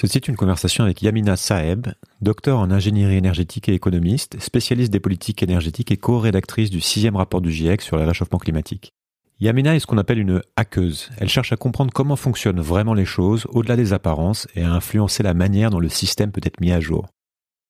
[0.00, 1.88] Ceci est une conversation avec Yamina Saeb,
[2.20, 7.40] docteur en ingénierie énergétique et économiste, spécialiste des politiques énergétiques et co-rédactrice du sixième rapport
[7.40, 8.92] du GIEC sur le réchauffement climatique.
[9.40, 11.10] Yamina est ce qu'on appelle une hackeuse.
[11.18, 15.24] Elle cherche à comprendre comment fonctionnent vraiment les choses au-delà des apparences et à influencer
[15.24, 17.08] la manière dont le système peut être mis à jour.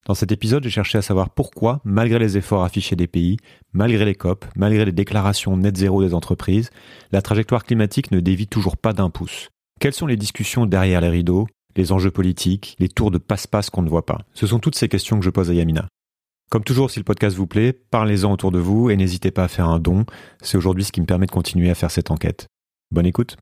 [0.05, 3.39] Dans cet épisode, j'ai cherché à savoir pourquoi, malgré les efforts affichés des pays,
[3.73, 6.69] malgré les COP, malgré les déclarations net zéro des entreprises,
[7.11, 9.49] la trajectoire climatique ne dévie toujours pas d'un pouce.
[9.81, 11.47] Quelles sont les discussions derrière les rideaux?
[11.79, 14.19] Les enjeux politiques, les tours de passe-passe qu'on ne voit pas.
[14.35, 15.87] Ce sont toutes ces questions que je pose à Yamina.
[16.51, 19.49] Comme toujours, si le podcast vous plaît, parlez-en autour de vous et n'hésitez pas à
[19.49, 20.05] faire un don.
[20.43, 22.49] C'est aujourd'hui ce qui me permet de continuer à faire cette enquête.
[22.91, 23.37] Bonne écoute.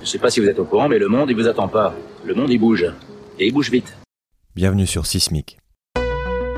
[0.00, 1.68] Je ne sais pas si vous êtes au courant, mais le monde, il vous attend
[1.68, 1.94] pas.
[2.24, 2.86] Le monde, il bouge.
[3.38, 3.96] Et il bouge vite.
[4.56, 5.58] Bienvenue sur Sismic.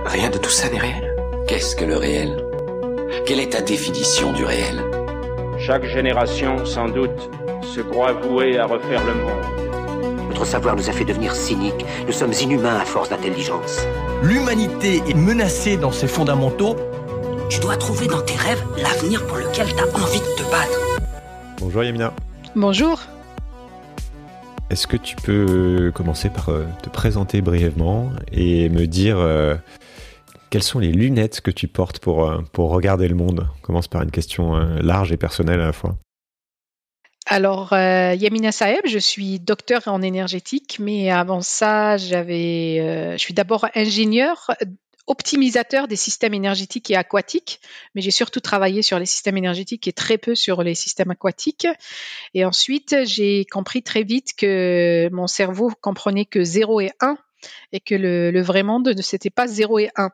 [0.06, 1.15] Rien de tout ça n'est réel.
[1.47, 2.42] Qu'est-ce que le réel?
[3.27, 4.81] Quelle est ta définition du réel?
[5.59, 7.29] Chaque génération, sans doute,
[7.62, 9.72] se croit vouée à refaire le monde.
[10.32, 11.84] Notre savoir nous a fait devenir cyniques.
[12.06, 13.82] Nous sommes inhumains à force d'intelligence.
[14.22, 16.74] L'humanité est menacée dans ses fondamentaux.
[17.50, 20.80] Tu dois trouver dans tes rêves l'avenir pour lequel tu as envie de te battre.
[21.58, 22.14] Bonjour Yamina.
[22.56, 22.98] Bonjour.
[24.70, 29.55] Est-ce que tu peux commencer par euh, te présenter brièvement et me dire euh,
[30.48, 33.46] quelles sont les lunettes que tu portes pour, euh, pour regarder le monde?
[33.58, 35.98] On commence par une question large et personnelle à la fois.
[37.27, 43.19] Alors, euh, Yamina Saeb, je suis docteur en énergétique, mais avant ça, j'avais, euh, je
[43.19, 44.51] suis d'abord ingénieur
[45.06, 47.61] optimisateur des systèmes énergétiques et aquatiques,
[47.95, 51.67] mais j'ai surtout travaillé sur les systèmes énergétiques et très peu sur les systèmes aquatiques.
[52.34, 57.17] Et ensuite, j'ai compris très vite que mon cerveau comprenait que 0 et 1
[57.73, 60.11] et que le, le vrai monde ne c'était pas 0 et 1.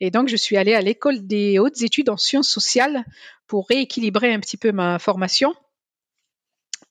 [0.00, 3.04] Et donc, je suis allée à l'école des hautes études en sciences sociales
[3.46, 5.54] pour rééquilibrer un petit peu ma formation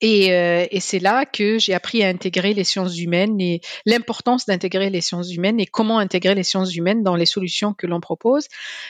[0.01, 4.45] et, euh, et c'est là que j'ai appris à intégrer les sciences humaines et l'importance
[4.45, 8.01] d'intégrer les sciences humaines et comment intégrer les sciences humaines dans les solutions que l'on
[8.01, 8.47] propose.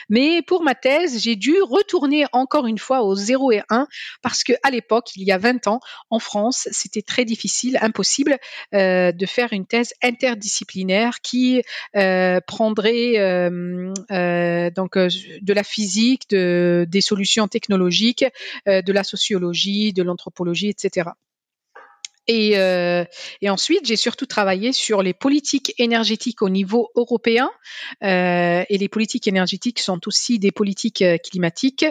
[0.08, 3.86] Mais pour ma thèse, j'ai dû retourner encore une fois au 0 et 1
[4.22, 5.80] parce que à l'époque, il y a 20 ans,
[6.10, 8.38] en France, c'était très difficile, impossible
[8.74, 11.62] euh, de faire une thèse interdisciplinaire qui
[11.96, 15.08] euh, prendrait euh, euh donc euh,
[15.40, 18.24] de la physique, de, des solutions technologiques,
[18.66, 21.01] de la sociologie, de l'anthropologie, etc.
[22.28, 23.04] Et, euh,
[23.40, 27.50] et, ensuite, j'ai surtout travaillé sur les politiques énergétiques au niveau européen.
[28.04, 31.84] Euh, et les politiques énergétiques sont aussi des politiques euh, climatiques.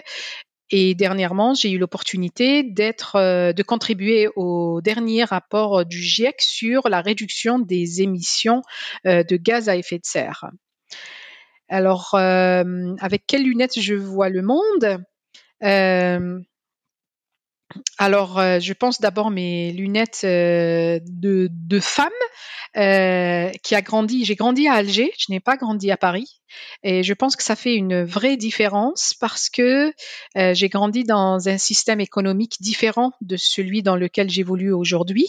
[0.70, 7.02] Et dernièrement, j'ai eu l'opportunité d'être, de contribuer au dernier rapport du GIEC sur la
[7.02, 8.62] réduction des émissions
[9.04, 10.50] de gaz à effet de serre.
[11.68, 15.04] Alors, avec quelles lunettes je vois le monde?
[17.98, 22.10] Alors, euh, je pense d'abord mes lunettes euh, de, de, femme
[22.78, 24.26] euh, qui a grandi.
[24.26, 26.42] J'ai grandi à Alger, je n'ai pas grandi à Paris,
[26.84, 29.94] et je pense que ça fait une vraie différence parce que
[30.36, 35.28] j'ai grandi dans un système économique différent de celui dans lequel j'évolue aujourd'hui.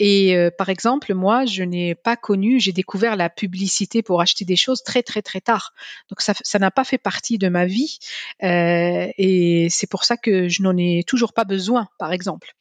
[0.00, 4.46] Et euh, par exemple, moi, je n'ai pas connu, j'ai découvert la publicité pour acheter
[4.46, 5.74] des choses très très très tard.
[6.08, 7.98] Donc ça, ça n'a pas fait partie de ma vie,
[8.42, 12.54] euh, et c'est pour ça que je n'en ai toujours pas besoin, par exemple.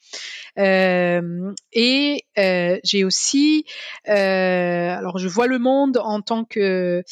[0.59, 3.65] Euh, et euh, j'ai aussi,
[4.09, 7.03] euh, alors je vois le monde en tant que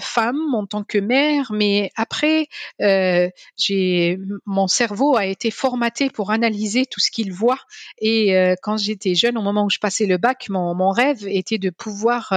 [0.00, 6.86] femme, en tant que mère, mais après, j'ai mon cerveau a été formaté pour analyser
[6.86, 7.58] tout ce qu'il voit.
[8.00, 11.58] Et quand j'étais jeune, au moment où je passais le bac, mon, mon rêve était
[11.58, 12.34] de pouvoir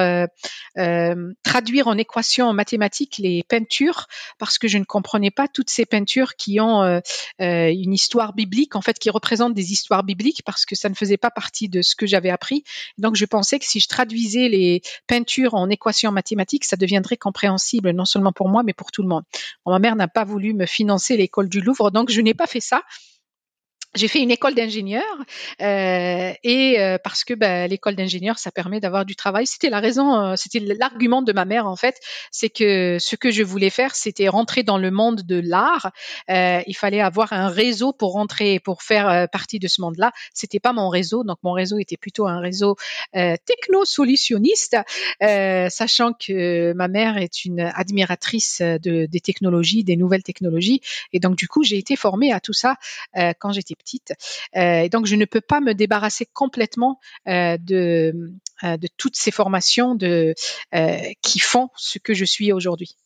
[1.44, 4.08] traduire en équations mathématiques les peintures,
[4.40, 7.02] parce que je ne comprenais pas toutes ces peintures qui ont
[7.40, 11.18] une histoire biblique, en fait, qui représentent des histoires bibliques parce que ça ne faisait
[11.18, 12.64] pas partie de ce que j'avais appris.
[12.98, 17.92] Donc je pensais que si je traduisais les peintures en équations mathématiques, ça deviendrait compréhensible
[17.92, 19.24] non seulement pour moi mais pour tout le monde.
[19.66, 22.60] ma mère n'a pas voulu me financer l'école du Louvre, donc je n'ai pas fait
[22.60, 22.82] ça
[23.96, 25.04] j'ai fait une école d'ingénieur
[25.62, 29.48] euh, et euh, parce que ben, l'école d'ingénieur ça permet d'avoir du travail.
[29.48, 32.00] C'était la raison euh, c'était l'argument de ma mère en fait
[32.32, 35.92] c'est que ce que je voulais faire c'était rentrer dans le monde de l'art.
[36.30, 39.96] Euh, il fallait avoir un réseau pour rentrer pour faire euh, partie de ce monde
[39.98, 42.76] là c'était pas mon réseau donc mon réseau était plutôt un réseau
[43.14, 44.78] techno solutionniste
[45.22, 50.82] sachant que ma mère est une admiratrice de, des technologies des nouvelles technologies.
[51.14, 52.76] Et donc du coup j'ai été formée à tout ça
[53.40, 54.14] quand j'étais petite.
[54.56, 58.34] Euh, et donc, je ne peux pas me débarrasser complètement euh, de,
[58.64, 62.98] euh, de toutes ces formations qui font ce que je suis aujourd'hui.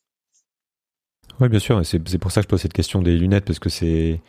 [1.39, 1.81] Oui, bien sûr.
[1.85, 4.21] C'est pour ça que je pose cette question des lunettes, parce que c'est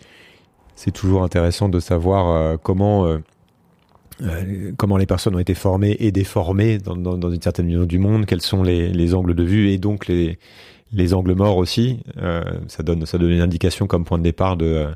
[0.93, 3.21] toujours intéressant de savoir comment
[4.19, 8.62] les personnes ont été formées et déformées dans, une certaine vision du monde, quels sont
[8.62, 10.38] les, les, angles de vue et donc les,
[10.93, 12.03] les angles morts aussi.
[12.69, 14.88] Ça donne une indication comme point de départ de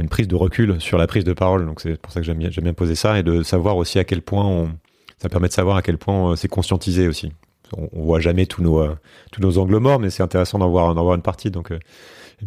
[0.00, 1.66] une prise de recul sur la prise de parole.
[1.66, 4.22] Donc c'est pour ça que j'aime bien, poser ça et de savoir aussi à quel
[4.22, 4.70] point on,
[5.18, 7.32] ça permet de savoir à quel point c'est conscientisé aussi.
[7.76, 8.86] On, on, voit jamais tous nos
[9.30, 11.50] tous nos angles morts, mais c'est intéressant d'en voir voir une partie.
[11.50, 11.72] Donc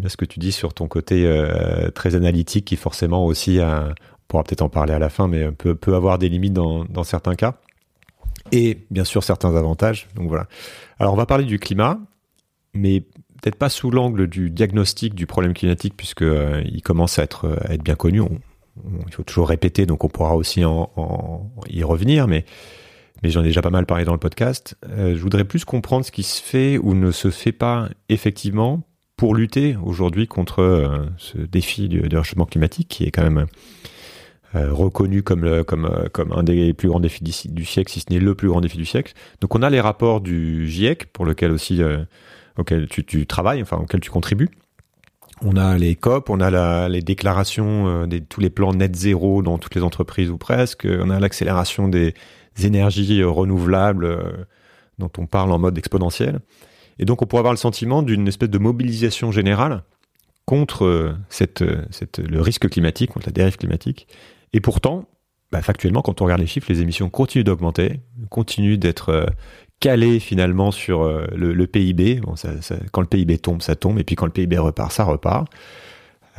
[0.08, 1.30] ce que tu dis sur ton côté
[1.94, 3.94] très analytique qui forcément aussi a,
[4.32, 7.04] pourra peut-être en parler à la fin, mais peut, peut avoir des limites dans, dans
[7.04, 7.56] certains cas.
[8.52, 10.08] Et bien sûr certains avantages.
[10.16, 10.48] Donc voilà.
[11.00, 12.00] Alors on va parler du climat,
[12.74, 13.04] mais
[13.42, 17.58] peut-être pas sous l'angle du diagnostic du problème climatique, puisque euh, il commence à être,
[17.66, 18.22] à être bien connu.
[18.22, 18.40] On,
[18.78, 22.46] on, il faut toujours répéter, donc on pourra aussi y revenir, mais
[23.24, 24.76] mais j'en ai déjà pas mal parlé dans le podcast.
[24.90, 28.82] Euh, je voudrais plus comprendre ce qui se fait ou ne se fait pas effectivement
[29.16, 33.46] pour lutter aujourd'hui contre euh, ce défi du, réchauffement climatique qui est quand même
[34.54, 38.12] euh, reconnu comme, comme, euh, comme un des plus grands défis du siècle, si ce
[38.12, 39.14] n'est le plus grand défi du siècle.
[39.40, 42.04] Donc on a les rapports du GIEC, pour lequel aussi euh,
[42.58, 44.50] auquel tu, travailles, enfin auquel tu contribues.
[45.44, 49.58] On a les COP, on a les déclarations des tous les plans net zéro dans
[49.58, 50.88] toutes les entreprises ou presque.
[50.88, 52.14] On a l'accélération des
[52.64, 54.46] énergies renouvelables
[55.00, 56.42] dont on parle en mode exponentiel.
[57.00, 59.84] Et donc on pourrait avoir le sentiment d'une espèce de mobilisation générale
[60.46, 64.08] contre cette, cette, le risque climatique, contre la dérive climatique,
[64.54, 65.08] et pourtant,
[65.52, 69.28] bah, factuellement, quand on regarde les chiffres, les émissions continuent d'augmenter, continuent d'être
[69.82, 72.22] euh, calées finalement sur euh, le, PIB.
[72.92, 75.48] Quand le PIB tombe, ça tombe, et puis quand le PIB repart, ça repart.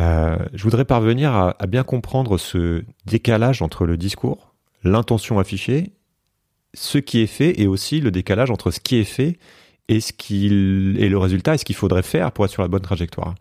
[0.01, 4.55] Euh, je voudrais parvenir à, bien comprendre ce décalage entre le discours,
[4.85, 5.93] l'intention affichée,
[6.75, 9.39] ce qui est fait, et aussi le décalage entre ce qui est fait
[9.89, 12.69] et ce qu'il est le résultat et ce qu'il faudrait faire pour être sur la
[12.69, 13.35] bonne trajectoire.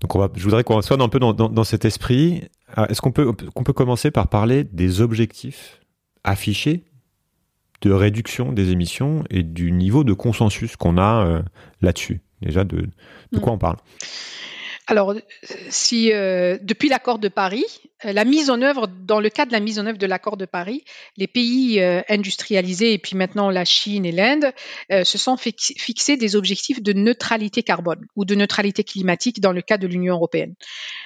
[0.00, 2.42] Donc je voudrais qu'on soit un peu dans, dans, cet esprit
[2.76, 5.80] ah, est-ce qu'on peut, qu'on peut commencer par parler des objectifs
[6.24, 6.84] affichés
[7.80, 11.42] de réduction des émissions et du niveau de consensus qu'on a euh,
[11.80, 12.88] là-dessus Déjà, de,
[13.32, 13.54] de quoi mm.
[13.54, 13.76] on parle
[14.86, 15.14] alors,
[15.70, 17.64] si euh, depuis l'accord de Paris,
[18.04, 20.36] euh, la mise en œuvre, dans le cadre de la mise en œuvre de l'accord
[20.36, 20.84] de Paris,
[21.16, 24.52] les pays euh, industrialisés et puis maintenant la Chine et l'Inde
[24.92, 29.62] euh, se sont fixés des objectifs de neutralité carbone ou de neutralité climatique dans le
[29.62, 30.54] cadre de l'Union européenne.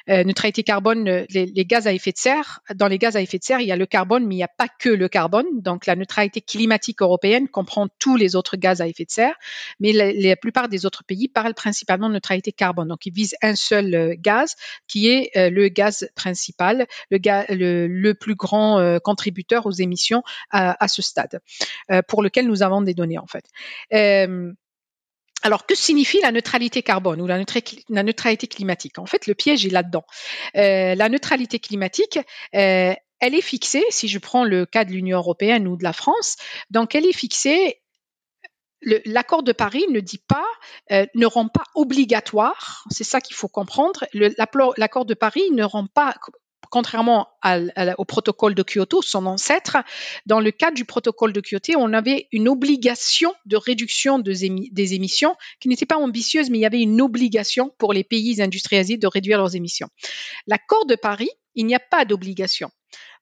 [0.09, 3.39] Euh, neutralité carbone, les, les, gaz à effet de serre, dans les gaz à effet
[3.39, 5.47] de serre, il y a le carbone, mais il n'y a pas que le carbone.
[5.53, 9.35] Donc la neutralité climatique européenne comprend tous les autres gaz à effet de serre,
[9.79, 12.89] mais la, la plupart des autres pays parlent principalement de neutralité carbone.
[12.89, 14.57] Donc ils visent un seul euh, gaz
[14.87, 20.23] qui est euh, le gaz principal, le, gaz, le, plus grand euh, contributeur aux émissions
[20.51, 21.41] à, ce stade,
[22.09, 23.45] pour lequel nous avons des données en fait.
[25.43, 28.99] Alors, que signifie la neutralité carbone ou la, neutralité, climatique?
[28.99, 30.05] En fait, le piège est là-dedans.
[30.55, 32.19] La neutralité climatique,
[32.53, 36.37] elle est fixée, si je prends le cas de l'Union européenne ou de la France,
[36.71, 37.81] donc elle est fixée
[38.83, 40.47] l'accord de Paris ne dit pas,
[40.93, 45.87] euh, ne rend pas obligatoire, c'est ça qu'il faut comprendre, l'accord de Paris ne rend
[45.87, 46.15] pas
[46.71, 47.29] contrairement
[47.97, 49.79] au protocole de Kyoto, son ancêtre,
[50.27, 54.33] dans le cadre du protocole de Kyoto, on avait une obligation de réduction de,
[54.73, 58.41] des émissions qui n'était pas ambitieuse, mais il y avait une obligation pour les pays
[58.43, 59.89] industrialisés de réduire leurs émissions.
[60.47, 62.71] L'accord de Paris, il n'y a pas d'obligation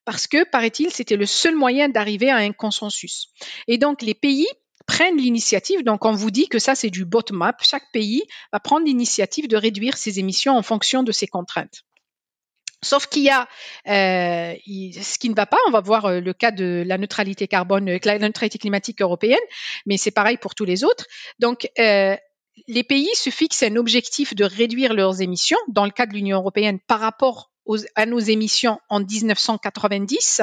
[0.05, 3.29] parce que, paraît-il, c'était le seul moyen d'arriver à un consensus.
[3.67, 4.46] Et donc, les pays
[4.86, 5.82] prennent l'initiative.
[5.82, 7.56] Donc, on vous dit que ça, c'est du bottom-up.
[7.60, 11.82] Chaque pays va prendre l'initiative de réduire ses émissions en fonction de ses contraintes.
[12.82, 13.48] Sauf qu'il y a
[13.88, 14.55] euh,
[15.02, 15.58] ce qui ne va pas.
[15.66, 19.38] On va voir euh, le cas de la neutralité carbone, euh, la neutralité climatique européenne,
[19.86, 21.06] mais c'est pareil pour tous les autres.
[21.38, 22.16] Donc, euh,
[22.69, 26.38] les pays se fixent un objectif de réduire leurs émissions dans le cas de l'Union
[26.38, 30.43] européenne par rapport aux, à nos émissions en 1990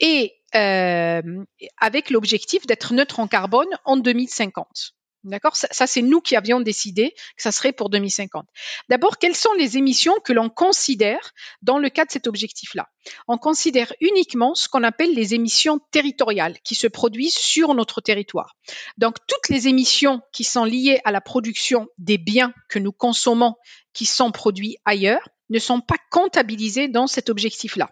[0.00, 4.94] et avec l'objectif d'être neutre en carbone en 2050.
[5.24, 5.56] D'accord?
[5.56, 8.46] Ça, c'est nous qui avions décidé que ça serait pour 2050.
[8.88, 12.86] D'abord, quelles sont les émissions que l'on considère dans le cas de cet objectif-là?
[13.26, 18.54] On considère uniquement ce qu'on appelle les émissions territoriales qui se produisent sur notre territoire.
[18.96, 23.56] Donc, toutes les émissions qui sont liées à la production des biens que nous consommons
[23.92, 27.90] qui sont produits ailleurs ne sont pas comptabilisées dans cet objectif-là.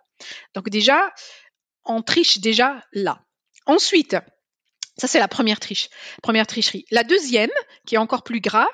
[0.55, 1.13] Donc déjà,
[1.87, 3.21] on triche déjà là.
[3.67, 4.17] Ensuite,
[4.99, 5.91] ça, c'est la première triche,
[6.23, 6.87] première tricherie.
[6.91, 7.51] La deuxième,
[7.87, 8.67] qui est encore plus grave,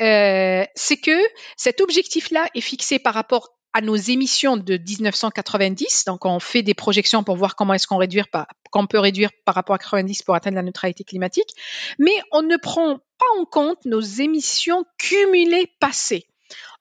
[0.00, 1.18] euh, c'est que
[1.56, 6.04] cet objectif-là est fixé par rapport à nos émissions de 1990.
[6.04, 7.98] Donc, on fait des projections pour voir comment est-ce qu'on
[8.70, 11.54] qu'on peut réduire par rapport à 90 pour atteindre la neutralité climatique.
[11.98, 16.26] Mais on ne prend pas en compte nos émissions cumulées passées.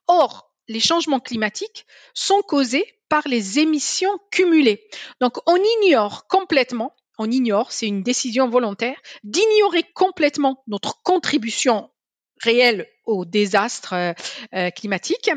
[0.07, 4.87] Or, les changements climatiques sont causés par les émissions cumulées.
[5.19, 11.89] Donc on ignore complètement, on ignore, c'est une décision volontaire, d'ignorer complètement notre contribution
[12.41, 14.13] réelle au désastre euh,
[14.55, 15.29] euh, climatique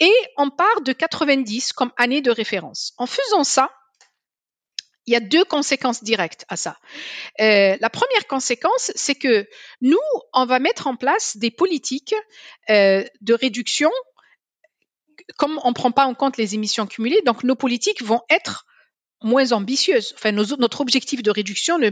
[0.00, 2.92] et on part de 90 comme année de référence.
[2.98, 3.70] En faisant ça,
[5.06, 6.76] il y a deux conséquences directes à ça.
[7.40, 9.48] Euh, la première conséquence, c'est que
[9.80, 9.98] nous,
[10.34, 12.14] on va mettre en place des politiques
[12.68, 13.90] de réduction,
[15.36, 18.66] comme on ne prend pas en compte les émissions cumulées, donc nos politiques vont être
[19.22, 20.14] moins ambitieuse.
[20.16, 21.90] Enfin, notre objectif de réduction ne,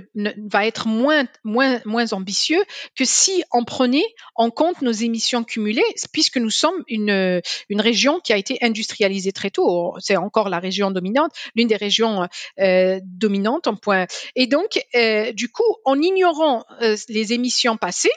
[0.50, 2.62] va être moins, moins, moins ambitieux
[2.96, 5.82] que si on prenait en compte nos émissions cumulées,
[6.12, 9.94] puisque nous sommes une, une région qui a été industrialisée très tôt.
[9.98, 12.26] C'est encore la région dominante, l'une des régions
[12.60, 14.06] euh, dominantes en point.
[14.34, 18.10] Et donc, euh, du coup, en ignorant euh, les émissions passées,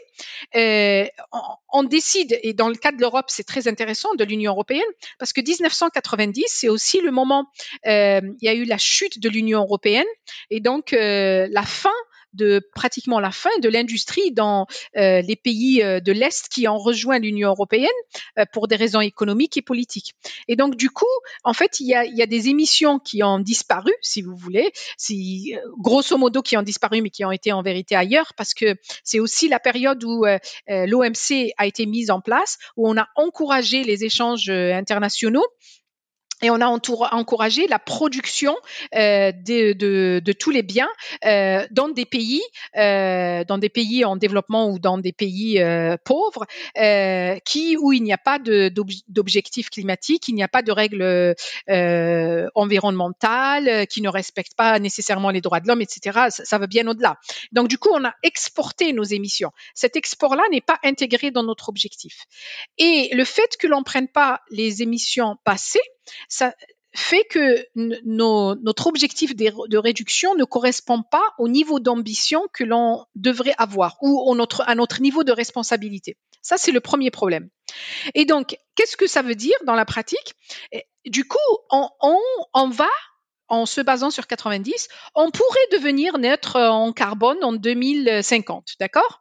[0.56, 1.40] euh, on,
[1.72, 4.82] on, décide, et dans le cas de l'Europe, c'est très intéressant, de l'Union européenne,
[5.20, 7.48] parce que 1990, c'est aussi le moment,
[7.88, 10.06] euh, il y a eu la chute de l'Union européenne
[10.50, 11.90] et donc euh, la fin
[12.34, 14.66] de pratiquement la fin de l'industrie dans
[14.96, 17.90] euh, les pays euh, de l'Est qui ont rejoint l'Union européenne
[18.54, 20.14] pour des raisons économiques et politiques.
[20.48, 21.06] Et donc, du coup,
[21.44, 24.36] en fait, il y a, il y a des émissions qui ont disparu, si vous
[24.36, 28.54] voulez, si, grosso modo qui ont disparu, mais qui ont été en vérité ailleurs, parce
[28.54, 30.26] que c'est aussi la période où
[30.68, 35.46] l'OMC a été mise en place, où on a encouragé les échanges internationaux
[36.42, 38.56] et on a encouragé la production
[38.96, 40.90] euh, de, de, de, tous les biens
[41.26, 42.42] euh, dans des pays,
[42.78, 46.46] euh, dans des pays en développement ou dans des pays euh, pauvres,
[46.78, 51.36] euh, qui où il n'y a pas d'objectifs climatiques, il n'y a pas de règles
[51.70, 56.28] euh, environnementales, qui ne respectent pas nécessairement les droits de l'homme, etc.
[56.30, 57.18] Ça, ça va bien au-delà.
[57.52, 59.52] Donc du coup, on a exporté nos émissions.
[59.76, 62.26] Cet export-là n'est pas intégré dans notre objectif.
[62.78, 65.82] Et le fait que l'on prenne pas les émissions passées
[66.28, 66.54] ça
[66.94, 67.66] fait que
[68.06, 74.36] notre objectif de, réduction ne correspond pas au niveau d'ambition que l'on devrait avoir ou
[74.66, 76.18] à notre niveau de responsabilité.
[76.42, 77.50] Ça, c'est le premier problème.
[78.14, 80.36] Et donc, qu'est-ce que ça veut dire dans la pratique?
[81.06, 81.38] Du coup,
[81.70, 82.20] on, on,
[82.54, 82.90] on va
[83.48, 89.21] en se basant sur 90, on pourrait devenir neutre en carbone en 2050, d'accord?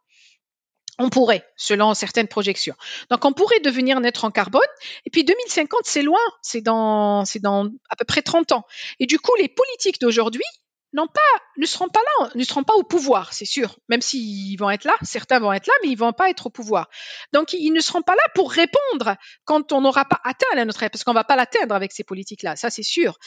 [1.00, 2.74] On pourrait, selon certaines projections.
[3.10, 4.60] Donc, on pourrait devenir neutre en carbone.
[5.06, 6.20] Et puis, 2050, c'est loin.
[6.42, 8.64] C'est dans, c'est dans à peu près 30 ans.
[9.00, 10.44] Et du coup, les politiques d'aujourd'hui,
[10.92, 11.20] non pas,
[11.56, 13.78] ne seront pas là, ne seront pas au pouvoir, c'est sûr.
[13.88, 16.50] Même s'ils vont être là, certains vont être là, mais ils vont pas être au
[16.50, 16.88] pouvoir.
[17.32, 20.80] Donc, ils ne seront pas là pour répondre quand on n'aura pas atteint la notre
[20.80, 23.18] parce qu'on va pas l'atteindre avec ces politiques-là, ça c'est sûr.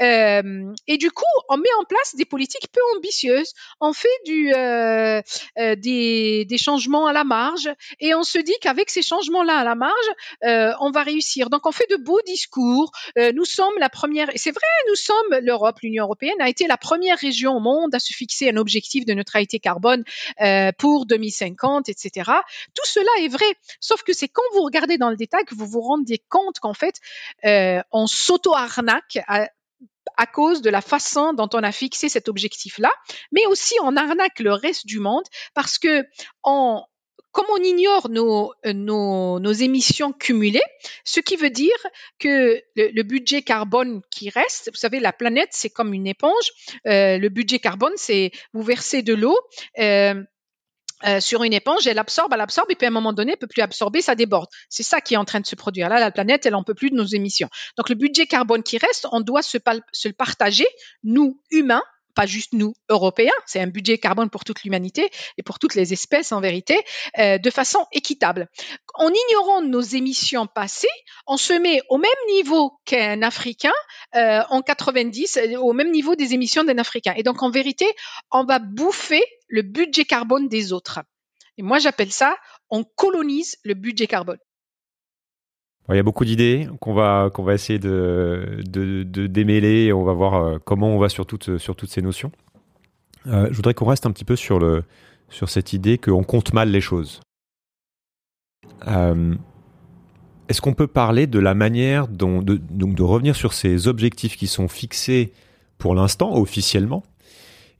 [0.00, 3.52] Euh, et du coup, on met en place des politiques peu ambitieuses.
[3.80, 5.20] On fait du euh,
[5.58, 7.68] euh, des, des, changements à la marge,
[8.00, 9.92] et on se dit qu'avec ces changements-là à la marge,
[10.80, 11.50] on va réussir.
[11.50, 12.90] Donc, on fait de beaux discours.
[13.16, 16.76] Nous sommes la première, et c'est vrai, nous sommes l'Europe, l'Union européenne a été la
[16.76, 20.04] première région au monde à se fixer un objectif de neutralité carbone
[20.40, 22.30] euh, pour 2050, etc.
[22.74, 23.46] Tout cela est vrai,
[23.80, 26.74] sauf que c'est quand vous regardez dans le détail que vous vous rendez compte qu'en
[26.74, 26.96] fait,
[27.44, 29.48] euh, on s'auto-arnaque à,
[30.16, 32.90] à cause de la façon dont on a fixé cet objectif-là,
[33.32, 36.04] mais aussi on arnaque le reste du monde parce que
[36.42, 36.86] en
[37.32, 40.62] comme on ignore nos, euh, nos, émissions cumulées,
[41.04, 41.76] ce qui veut dire
[42.18, 46.50] que le, budget carbone qui reste, vous savez, la planète, c'est comme une éponge.
[46.86, 49.36] Euh, le budget carbone, c'est vous versez de l'eau.
[49.78, 50.22] Euh,
[51.20, 53.48] sur une éponge, elle absorbe, elle absorbe, et puis à un moment donné, elle peut
[53.48, 54.48] plus absorber, ça déborde.
[54.68, 55.88] C'est ça qui est en train de se produire.
[55.88, 57.48] Là, la planète, elle en peut plus de nos émissions.
[57.76, 59.58] Donc, le budget carbone qui reste, on doit se,
[59.92, 60.66] se le partager,
[61.02, 61.82] nous, humains,
[62.14, 65.92] pas juste nous, Européens, c'est un budget carbone pour toute l'humanité et pour toutes les
[65.92, 66.78] espèces en vérité,
[67.18, 68.48] euh, de façon équitable.
[68.94, 70.88] En ignorant nos émissions passées,
[71.26, 73.72] on se met au même niveau qu'un Africain
[74.14, 77.14] euh, en 90, au même niveau des émissions d'un Africain.
[77.16, 77.86] Et donc en vérité,
[78.30, 81.00] on va bouffer le budget carbone des autres.
[81.58, 82.36] Et moi j'appelle ça,
[82.70, 84.38] on colonise le budget carbone.
[85.88, 90.04] Il y a beaucoup d'idées qu'on va, qu'on va essayer de, de, démêler et on
[90.04, 92.30] va voir euh, comment on va sur toutes, sur toutes ces notions.
[93.26, 94.84] Euh, je voudrais qu'on reste un petit peu sur, le,
[95.28, 97.20] sur cette idée qu'on compte mal les choses.
[98.86, 99.34] Euh,
[100.48, 104.36] Est-ce qu'on peut parler de la manière dont, de, donc de revenir sur ces objectifs
[104.36, 105.32] qui sont fixés
[105.78, 107.02] pour l'instant officiellement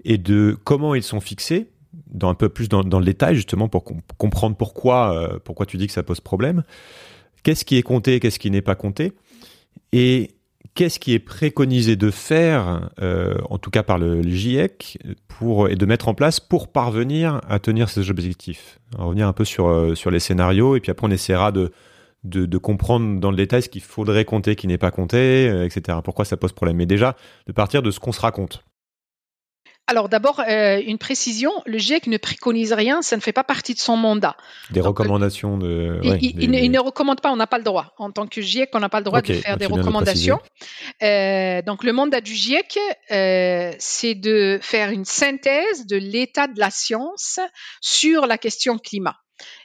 [0.05, 1.69] et de comment ils sont fixés
[2.09, 3.85] dans un peu plus dans, le détail justement pour
[4.17, 6.65] comprendre pourquoi, pourquoi tu dis que ça pose problème
[7.43, 9.13] qu'est-ce qui est compté, qu'est-ce qui n'est pas compté,
[9.93, 10.31] et
[10.75, 15.77] qu'est-ce qui est préconisé de faire, euh, en tout cas par le, GIEC, pour, et
[15.77, 18.79] de mettre en place pour parvenir à tenir ces objectifs?
[18.95, 21.53] On va revenir un peu sur, euh, sur les scénarios, et puis après on essaiera
[21.53, 21.73] de,
[22.25, 25.99] de, comprendre dans le détail ce qu'il faudrait compter, qui n'est pas compté, etc.
[26.05, 26.77] Pourquoi ça pose problème?
[26.77, 28.65] Mais déjà, de partir de ce qu'on se raconte.
[29.93, 33.75] Alors d'abord, euh, une précision, le GIEC ne préconise rien, ça ne fait pas partie
[33.75, 34.39] de son mandat.
[34.71, 36.01] Des recommandations de...
[36.03, 37.93] il, ne, recommande pas, on n'a pas le droit.
[37.99, 40.41] En tant que GIEC, on n'a pas le droit de faire des recommandations.
[41.03, 42.79] Euh, donc le mandat du GIEC,
[43.11, 47.39] euh, c'est de faire une synthèse de l'état de la science
[47.83, 49.17] sur la question climat.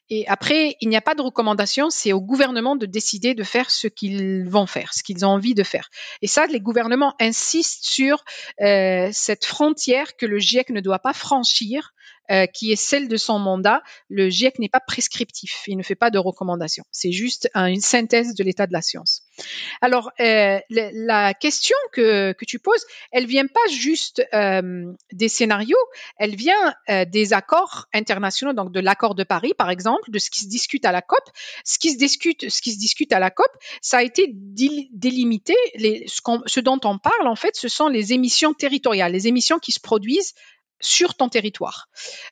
[0.09, 3.69] Et après, il n'y a pas de recommandation, c'est au gouvernement de décider de faire
[3.69, 5.89] ce qu'ils vont faire, ce qu'ils ont envie de faire.
[6.21, 8.23] Et ça, les gouvernements insistent sur
[8.61, 11.93] euh, cette frontière que le GIEC ne doit pas franchir
[12.31, 13.81] euh, qui est celle de son mandat.
[14.09, 16.83] Le GIEC n'est pas prescriptif, il ne fait pas de recommandations.
[16.91, 19.26] C'est juste une synthèse de l'état de la science.
[19.81, 25.77] Alors, euh, la question que, que, tu poses, elle vient pas juste euh, des scénarios,
[26.17, 30.29] elle vient euh, des accords internationaux, donc de l'accord de Paris, par exemple, de ce
[30.29, 31.23] qui se discute à la COP.
[31.63, 33.51] Ce qui se discute, ce qui se discute à la COP,
[33.81, 35.55] ça a été délimité.
[35.75, 39.59] Les, ce, ce dont on parle, en fait, ce sont les émissions territoriales, les émissions
[39.59, 40.33] qui se produisent
[40.79, 41.89] sur ton territoire.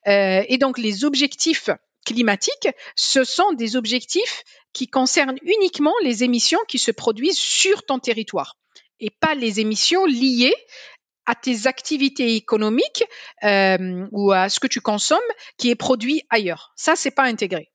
[0.08, 1.70] Euh, et donc les objectifs
[2.06, 4.44] climatiques, ce sont des objectifs
[4.74, 8.58] qui concernent uniquement les émissions qui se produisent sur ton territoire
[9.00, 10.56] et pas les émissions liées
[11.26, 13.04] à tes activités économiques
[13.44, 15.18] euh, ou à ce que tu consommes
[15.58, 16.72] qui est produit ailleurs.
[16.76, 17.72] Ça, c'est pas intégré.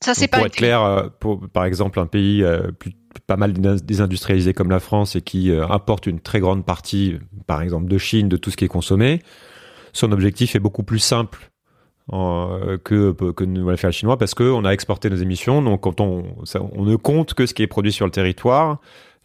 [0.00, 2.44] Ça, c'est pas pour être clair, euh, pour, par exemple, un pays
[2.78, 2.92] plus
[3.26, 7.62] pas mal désindustrialisé comme la France et qui euh, importe une très grande partie, par
[7.62, 9.20] exemple, de Chine, de tout ce qui est consommé,
[9.92, 11.51] son objectif est beaucoup plus simple
[12.12, 15.62] euh, que, que nous l'a fait le chinois parce qu'on a exporté nos émissions.
[15.62, 18.78] Donc, quand on, on ne compte que ce qui est produit sur le territoire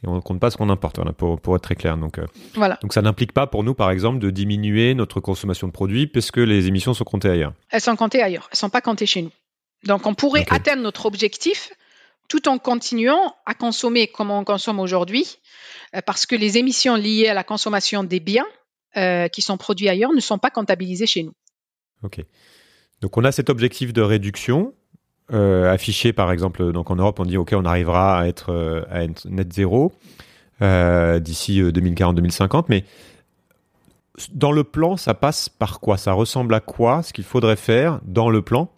[0.03, 1.97] et on ne compte pas ce qu'on importe, pour, pour, être très clair.
[1.97, 2.77] Donc, euh, voilà.
[2.81, 6.37] donc ça n'implique pas pour nous, par exemple, de diminuer notre consommation de produits puisque
[6.37, 7.53] les émissions sont comptées ailleurs.
[7.71, 9.31] Elles sont comptées ailleurs, elles ne sont pas comptées chez nous.
[9.85, 11.71] Donc, on pourrait atteindre notre objectif
[12.27, 15.37] tout en continuant à consommer comme on consomme aujourd'hui,
[15.95, 18.45] euh, parce que les émissions liées à la consommation des biens
[18.97, 21.33] euh, qui sont produits ailleurs ne sont pas comptabilisées chez nous.
[22.03, 22.19] Ok.
[23.01, 24.73] Donc on a cet objectif de réduction
[25.33, 29.03] euh, affiché par exemple donc en Europe on dit ok on arrivera à être, à
[29.03, 29.91] être net zéro
[30.61, 32.85] d'ici 2040-2050 mais
[34.33, 35.97] dans le plan ça passe par quoi?
[35.97, 38.69] Ça ressemble à quoi ce qu'il faudrait faire dans le plan?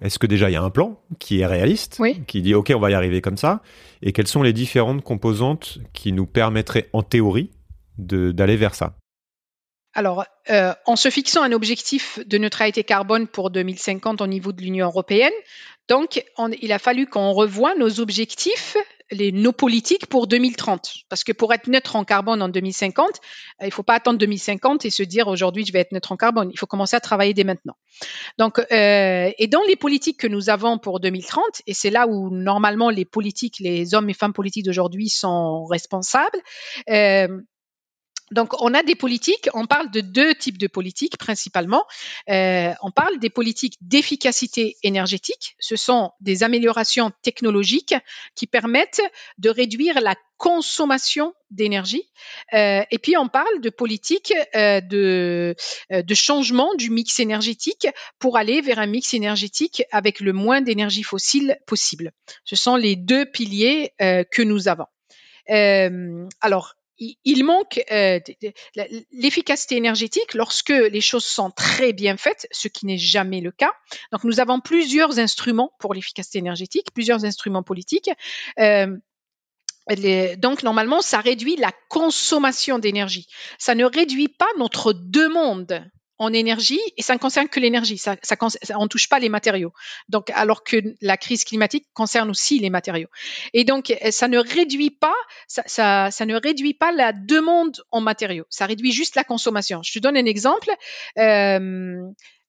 [0.00, 2.80] Est-ce que déjà il y a un plan qui est réaliste, qui dit OK, on
[2.80, 3.60] va y arriver comme ça?
[4.02, 7.50] Et quelles sont les différentes composantes qui nous permettraient en théorie
[7.98, 8.94] d'aller vers ça?
[9.92, 14.62] Alors, euh, en se fixant un objectif de neutralité carbone pour 2050 au niveau de
[14.62, 15.32] l'Union européenne,
[15.88, 16.24] donc
[16.62, 18.76] il a fallu qu'on revoie nos objectifs
[19.12, 21.04] nos politiques pour 2030.
[21.08, 23.12] Parce que pour être neutre en carbone en 2050, euh,
[23.62, 26.16] il ne faut pas attendre 2050 et se dire aujourd'hui je vais être neutre en
[26.16, 26.50] carbone.
[26.52, 27.74] Il faut commencer à travailler dès maintenant.
[28.38, 32.30] Donc, euh, et dans les politiques que nous avons pour 2030, et c'est là où
[32.30, 36.40] normalement les politiques, les hommes et femmes politiques d'aujourd'hui sont responsables.
[36.88, 37.40] Euh,
[38.30, 41.84] donc, on a des politiques, on parle de deux types de politiques principalement.
[42.28, 45.56] Euh, on parle des politiques d'efficacité énergétique.
[45.58, 47.94] Ce sont des améliorations technologiques
[48.36, 49.02] qui permettent
[49.38, 52.04] de réduire la consommation d'énergie.
[52.54, 55.56] Euh, et puis, on parle de politiques euh, de,
[55.90, 57.88] de changement du mix énergétique
[58.20, 62.12] pour aller vers un mix énergétique avec le moins d'énergie fossile possible.
[62.44, 64.86] Ce sont les deux piliers que nous avons.
[66.40, 68.20] Alors, il manque euh,
[69.12, 73.72] l'efficacité énergétique lorsque les choses sont très bien faites, ce qui n'est jamais le cas.
[74.12, 78.10] Donc nous avons plusieurs instruments pour l'efficacité énergétique, plusieurs instruments politiques.
[78.58, 78.96] Euh,
[80.36, 83.26] donc normalement, ça réduit la consommation d'énergie.
[83.58, 87.98] Ça ne réduit pas notre demande en énergie et ça ne concerne que l'énergie.
[87.98, 88.36] Ça, ça,
[88.88, 89.72] touche pas les matériaux.
[90.08, 93.08] Donc, alors que la crise climatique concerne aussi les matériaux.
[93.54, 95.14] Et donc, ça ne réduit pas,
[95.48, 98.44] ça, ne réduit pas la demande en matériaux.
[98.50, 99.80] Ça réduit juste la consommation.
[99.82, 100.70] Je te donne un exemple.
[101.18, 101.96] Euh,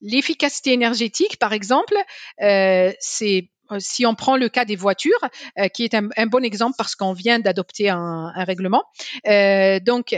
[0.03, 1.93] L'efficacité énergétique, par exemple,
[2.41, 5.19] euh, c'est euh, si on prend le cas des voitures,
[5.59, 8.83] euh, qui est un, bon exemple parce qu'on vient d'adopter un, règlement.
[9.27, 10.15] Euh, donc,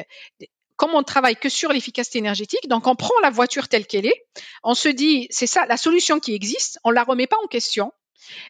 [0.84, 4.26] comme on travaille que sur l'efficacité énergétique, donc on prend la voiture telle qu'elle est,
[4.64, 7.94] on se dit c'est ça la solution qui existe, on la remet pas en question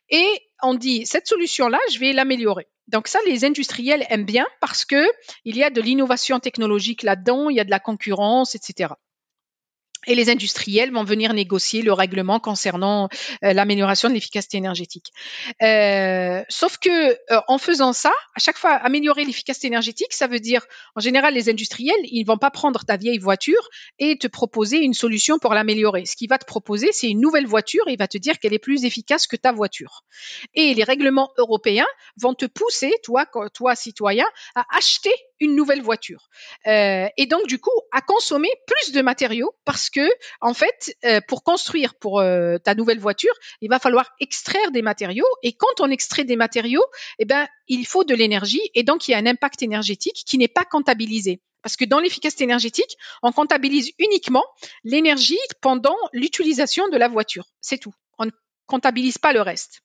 [0.09, 0.25] et
[0.63, 2.67] on dit cette solution là, je vais l'améliorer.
[2.87, 5.05] Donc ça les industriels aiment bien parce que
[5.45, 8.95] il y a de l'innovation technologique là-dedans, il y a de la concurrence, etc.
[10.07, 13.09] et les industriels vont venir négocier le règlement concernant
[13.43, 15.11] euh, l'amélioration de l'efficacité énergétique.
[15.61, 20.39] Euh, sauf que euh, en faisant ça, à chaque fois améliorer l'efficacité énergétique, ça veut
[20.39, 24.79] dire en général les industriels, ils vont pas prendre ta vieille voiture et te proposer
[24.79, 26.05] une solution pour l'améliorer.
[26.05, 28.53] Ce qu'il va te proposer, c'est une nouvelle voiture et il va te dire qu'elle
[28.53, 30.03] est plus efficace que ta voiture.
[30.53, 31.87] Et les règlements européens
[32.17, 36.29] vont te pousser, toi, toi citoyen, à acheter une nouvelle voiture.
[36.67, 41.19] Euh, et donc du coup, à consommer plus de matériaux parce que en fait, euh,
[41.27, 45.81] pour construire pour euh, ta nouvelle voiture, il va falloir extraire des matériaux et quand
[45.81, 46.83] on extrait des matériaux,
[47.19, 50.37] eh ben il faut de l'énergie et donc il y a un impact énergétique qui
[50.37, 51.41] n'est pas comptabilisé.
[51.61, 54.43] Parce que dans l'efficacité énergétique, on comptabilise uniquement
[54.83, 57.45] l'énergie pendant l'utilisation de la voiture.
[57.61, 57.93] C'est tout.
[58.65, 59.81] Comptabilise pas le reste.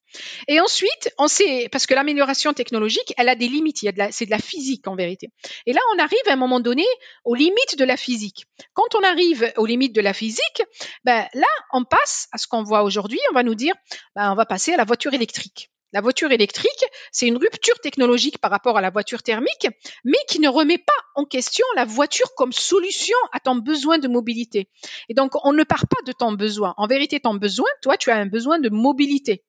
[0.47, 3.85] Et ensuite, on sait, parce que l'amélioration technologique, elle a des limites.
[4.11, 5.31] C'est de la physique en vérité.
[5.67, 6.87] Et là, on arrive à un moment donné
[7.25, 8.47] aux limites de la physique.
[8.75, 10.63] Quand on arrive aux limites de la physique,
[11.05, 13.21] ben, là, on passe à ce qu'on voit aujourd'hui.
[13.31, 13.75] On va nous dire,
[14.15, 15.71] ben, on va passer à la voiture électrique.
[15.93, 19.69] La voiture électrique, c'est une rupture technologique par rapport à la voiture thermique,
[20.05, 24.07] mais qui ne remet pas en question la voiture comme solution à ton besoin de
[24.07, 24.69] mobilité.
[25.09, 26.75] Et donc, on ne part pas de ton besoin.
[26.77, 29.45] En vérité, ton besoin, toi, tu as un besoin de mobilité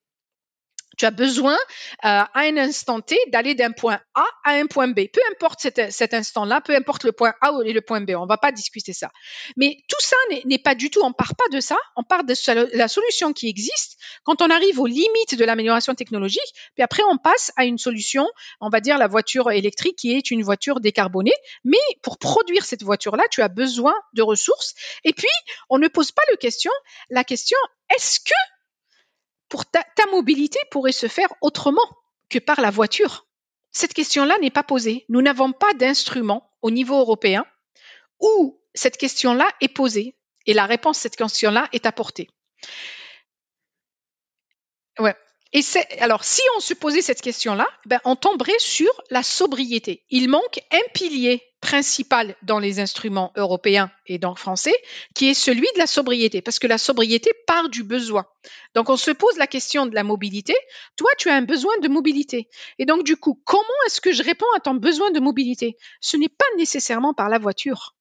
[1.00, 1.58] tu as besoin euh,
[2.04, 5.08] à un instant T d'aller d'un point A à un point B.
[5.12, 8.26] Peu importe cet, cet instant-là, peu importe le point A ou le point B, on
[8.26, 9.10] va pas discuter ça.
[9.56, 12.34] Mais tout ça n'est pas du tout, on part pas de ça, on part de
[12.78, 16.42] la solution qui existe quand on arrive aux limites de l'amélioration technologique,
[16.76, 18.28] puis après on passe à une solution,
[18.60, 21.34] on va dire la voiture électrique qui est une voiture décarbonée,
[21.64, 24.76] mais pour produire cette voiture-là, tu as besoin de ressources.
[25.06, 25.30] Et puis,
[25.70, 26.72] on ne pose pas le question,
[27.10, 27.58] la question,
[27.96, 28.34] est-ce que
[29.50, 31.88] pour ta, mobilité pourrait se faire autrement
[32.30, 33.28] que par la voiture
[33.72, 35.06] Cette question-là n'est pas posée.
[35.10, 37.46] Nous n'avons pas d'instrument au niveau européen
[38.20, 42.30] où cette question-là est posée et la réponse à cette question-là est apportée.
[45.52, 45.62] Et
[46.00, 50.06] alors, si on se posait cette question-là, ben, on tomberait sur la sobriété.
[50.10, 54.76] Il manque un pilier principal dans les instruments européens et le français,
[55.14, 58.26] qui est celui de la sobriété, parce que la sobriété part du besoin.
[58.76, 60.56] Donc, on se pose la question de la mobilité.
[60.96, 62.50] Toi, tu as un besoin de mobilité.
[62.78, 65.78] Et donc, du coup, comment est-ce que je réponds à ton besoin de mobilité?
[66.02, 67.96] Ce n'est pas nécessairement par la voiture.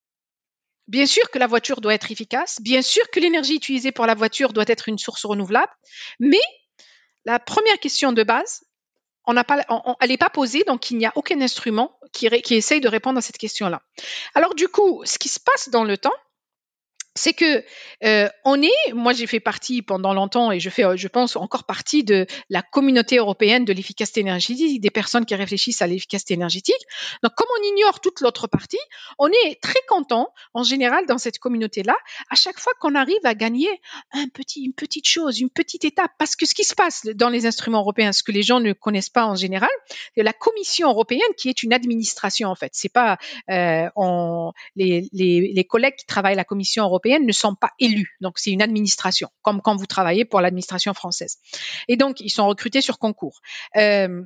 [0.86, 4.14] Bien sûr que la voiture doit être efficace, bien sûr que l'énergie utilisée pour la
[4.14, 5.70] voiture doit être une source renouvelable,
[6.18, 6.40] mais
[7.26, 8.64] la première question de base,
[9.28, 9.58] on pas,
[10.00, 13.18] elle n'est pas posée, donc il n'y a aucun instrument qui, qui essaye de répondre
[13.18, 13.82] à cette question-là.
[14.34, 16.14] Alors du coup, ce qui se passe dans le temps,
[17.18, 17.64] c'est que
[18.04, 21.64] euh, on est, moi j'ai fait partie pendant longtemps et je fais, je pense encore
[21.64, 26.81] partie de la communauté européenne de l'efficacité énergétique, des personnes qui réfléchissent à l'efficacité énergétique.
[27.22, 28.78] Donc comme on ignore toute l'autre partie,
[29.18, 31.96] on est très content en général dans cette communauté-là
[32.31, 33.68] à chaque fois qu'on arrive à gagner
[34.12, 37.28] un petit, une petite chose, une petite étape, parce que ce qui se passe dans
[37.28, 39.70] les instruments européens, ce que les gens ne connaissent pas en général,
[40.16, 42.70] c'est la Commission européenne qui est une administration en fait.
[42.74, 43.18] C'est pas
[43.50, 48.16] euh, on, les, les, collègues qui travaillent à la Commission européenne ne sont pas élus.
[48.20, 51.38] Donc, c'est une administration, comme quand vous travaillez pour l'administration française.
[51.88, 53.40] Et donc, ils sont recrutés sur concours.
[53.76, 54.22] Euh,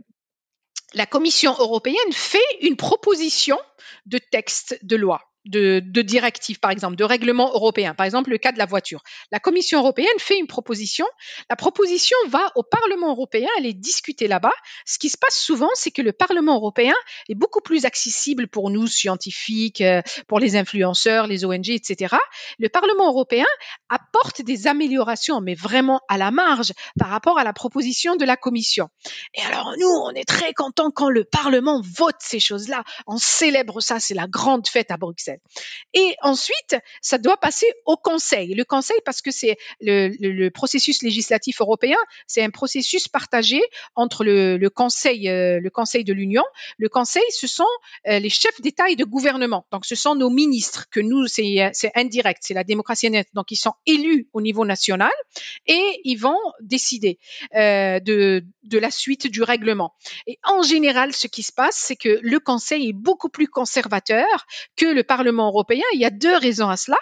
[0.94, 3.58] la Commission européenne fait une proposition
[4.06, 7.94] de texte de loi de, de directives, par exemple, de règlements européens.
[7.94, 9.02] Par exemple, le cas de la voiture.
[9.30, 11.06] La Commission européenne fait une proposition.
[11.50, 14.52] La proposition va au Parlement européen, elle est discutée là-bas.
[14.86, 16.94] Ce qui se passe souvent, c'est que le Parlement européen
[17.28, 22.16] est beaucoup plus accessible pour nous, scientifiques, euh, pour les influenceurs, les ONG, etc.
[22.58, 23.46] Le Parlement européen
[23.88, 28.36] apporte des améliorations, mais vraiment à la marge par rapport à la proposition de la
[28.36, 28.88] Commission.
[29.34, 32.84] Et alors, nous, on est très contents quand le Parlement vote ces choses-là.
[33.06, 35.31] On célèbre ça, c'est la grande fête à Bruxelles.
[35.94, 38.54] Et ensuite, ça doit passer au Conseil.
[38.54, 43.60] Le Conseil, parce que c'est le, processus législatif européen, c'est un processus partagé
[43.94, 46.44] entre le, Conseil, euh, le Conseil de l'Union.
[46.78, 47.64] Le Conseil, ce sont
[48.08, 49.66] euh, les chefs d'État et de gouvernement.
[49.70, 53.28] Donc, ce sont nos ministres que nous, c'est indirect, c'est la démocratie nette.
[53.34, 55.12] Donc, ils sont élus au niveau national
[55.66, 57.18] et ils vont décider
[57.54, 59.94] euh, de, de la suite du règlement.
[60.26, 64.46] Et en général, ce qui se passe, c'est que le Conseil est beaucoup plus conservateur
[64.76, 65.82] que le Parlement Européen.
[65.94, 66.98] Il y a deux raisons à cela.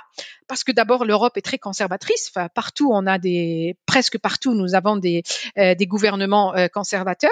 [0.47, 2.33] Parce que d'abord, l'Europe est très conservatrice.
[2.55, 5.23] Partout, on a des, presque partout, nous avons des,
[5.59, 7.31] euh, gouvernements euh, conservateurs.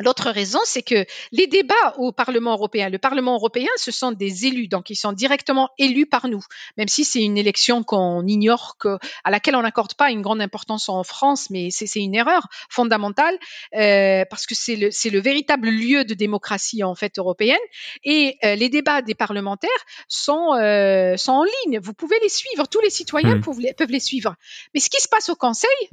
[0.00, 4.46] L'autre raison, c'est que les débats au Parlement européen, le Parlement européen, ce sont des
[4.46, 6.42] élus, donc ils sont directement élus par nous,
[6.78, 10.40] même si c'est une élection qu'on ignore, que, à laquelle on n'accorde pas une grande
[10.40, 13.38] importance en France, mais c'est une erreur fondamentale
[13.74, 17.58] euh, parce que c'est le, le, véritable lieu de démocratie en fait européenne.
[18.02, 19.70] Et euh, les débats des parlementaires
[20.08, 21.78] sont, euh, sont en ligne.
[21.78, 23.40] Vous pouvez les suivre, tous les citoyens mmh.
[23.42, 24.34] peuvent, les, peuvent les suivre.
[24.72, 25.90] Mais ce qui se passe au Conseil,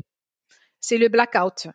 [0.80, 1.68] c'est le blackout.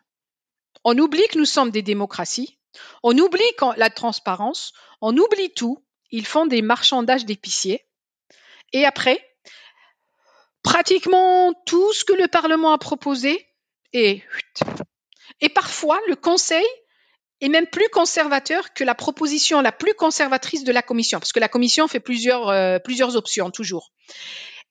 [0.83, 2.59] On oublie que nous sommes des démocraties.
[3.03, 3.43] On oublie
[3.77, 4.73] la transparence.
[5.01, 5.83] On oublie tout.
[6.11, 7.85] Ils font des marchandages d'épiciers.
[8.71, 9.23] Et après,
[10.63, 13.47] pratiquement tout ce que le Parlement a proposé
[13.93, 14.23] est...
[15.41, 16.65] Et parfois, le Conseil
[17.41, 21.39] est même plus conservateur que la proposition la plus conservatrice de la Commission, parce que
[21.39, 23.91] la Commission fait plusieurs, euh, plusieurs options toujours.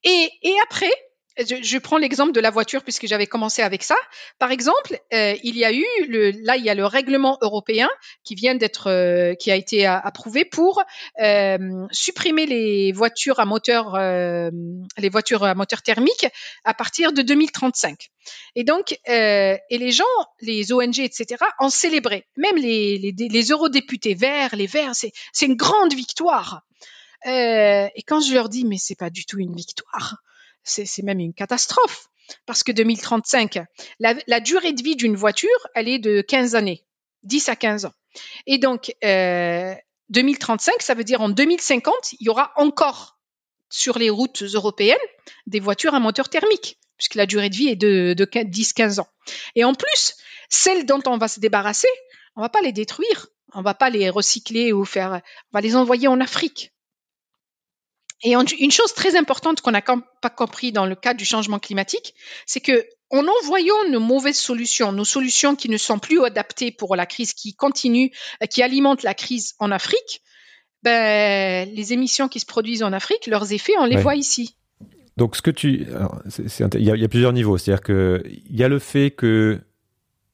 [0.05, 0.91] Et, et après,
[1.39, 3.97] je, prends l'exemple de la voiture puisque j'avais commencé avec ça.
[4.39, 7.89] Par exemple, euh, il y a eu le, là il y a le règlement européen
[8.25, 10.83] qui vient d'être euh, qui a été approuvé pour
[11.21, 16.27] euh, supprimer les voitures à moteur les voitures à moteur thermique
[16.65, 18.11] à partir de 2035.
[18.55, 20.05] Et donc et les gens,
[20.41, 21.45] les ONG etc.
[21.61, 22.27] ont célébré.
[22.37, 26.63] Même les eurodéputés verts, les verts, c'est c'est une grande victoire.
[27.25, 30.17] et quand je leur dis mais c'est pas du tout une victoire
[30.65, 32.09] c'est même une catastrophe.
[32.47, 33.59] Parce que 2035,
[33.99, 36.85] la, durée de vie d'une voiture, elle est de 15 années,
[37.25, 37.93] 10 à 15 ans.
[38.47, 39.75] Et donc, euh,
[40.11, 43.19] 2035, ça veut dire en 2050, il y aura encore
[43.69, 44.97] sur les routes européennes
[45.47, 49.09] des voitures à moteur thermique, puisque la durée de vie est de, de 10-15 ans.
[49.55, 50.15] Et en plus,
[50.49, 51.89] celles dont on va se débarrasser,
[52.37, 55.23] on va pas les détruire, on va pas les recycler ou faire,
[55.53, 56.73] on va les envoyer en Afrique.
[58.23, 62.15] Et une chose très importante qu'on n'a pas compris dans le cas du changement climatique,
[62.47, 66.97] c'est que en envoyant nos mauvaises solutions, nos solutions qui ne sont plus adaptées pour
[66.97, 68.11] la crise qui continue,
[68.43, 70.23] euh, qui alimente la crise en Afrique,
[70.83, 74.57] ben, les émissions qui se produisent en Afrique, leurs effets, on les voit ici.
[75.17, 75.87] Donc, ce que tu,
[76.75, 77.59] il y, a plusieurs niveaux.
[77.59, 79.61] C'est-à-dire que il y a le fait que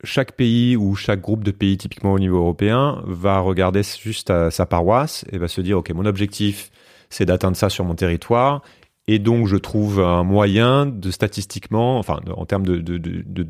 [0.05, 4.51] chaque pays ou chaque groupe de pays, typiquement au niveau européen, va regarder juste à
[4.51, 6.71] sa paroisse et va se dire, ok, mon objectif,
[7.11, 8.63] c'est d'atteindre ça sur mon territoire.
[9.07, 13.47] Et donc, je trouve un moyen de statistiquement, enfin, en termes de,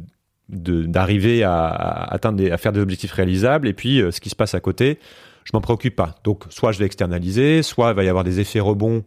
[0.49, 3.66] d'arriver à, atteindre à faire des objectifs réalisables.
[3.66, 5.01] Et puis, euh, ce qui se passe à côté,
[5.44, 6.14] je m'en préoccupe pas.
[6.23, 9.03] Donc, soit je vais externaliser, soit il va y avoir des effets rebonds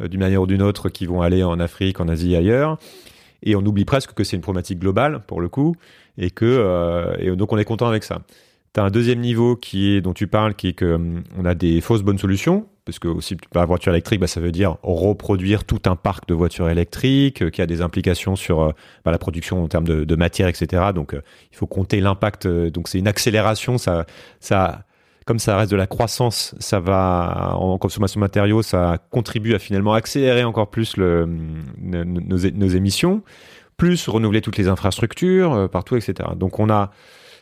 [0.00, 2.78] euh, d'une manière ou d'une autre qui vont aller en Afrique, en Asie, ailleurs.
[3.42, 5.74] Et on oublie presque que c'est une problématique globale pour le coup,
[6.18, 8.22] et que euh, et donc on est content avec ça.
[8.74, 11.44] Tu as un deuxième niveau qui est dont tu parles, qui est que hum, on
[11.44, 14.76] a des fausses bonnes solutions parce que aussi la voiture électrique, bah, ça veut dire
[14.82, 18.72] reproduire tout un parc de voitures électriques euh, qui a des implications sur euh,
[19.04, 20.84] bah, la production en termes de, matière, etc.
[20.94, 21.20] Donc euh,
[21.52, 22.46] il faut compter l'impact.
[22.46, 23.76] donc c'est une accélération.
[23.76, 24.06] Ça,
[24.38, 24.84] ça,
[25.26, 29.58] comme ça reste de la croissance, ça va en consommation de matériaux, ça contribue à
[29.58, 31.28] finalement accélérer encore plus le,
[31.82, 33.22] nos, nos, émissions,
[33.76, 36.30] plus renouveler toutes les infrastructures partout, etc.
[36.36, 36.92] Donc on a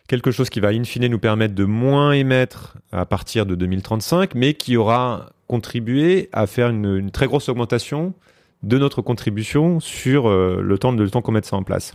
[0.08, 4.34] quelque chose qui va in fine nous permettre de moins émettre à partir de 2035,
[4.34, 8.14] mais qui aura contribué à faire une, très grosse augmentation
[8.62, 11.94] de notre contribution sur euh, le temps, temps qu'on mette ça en place.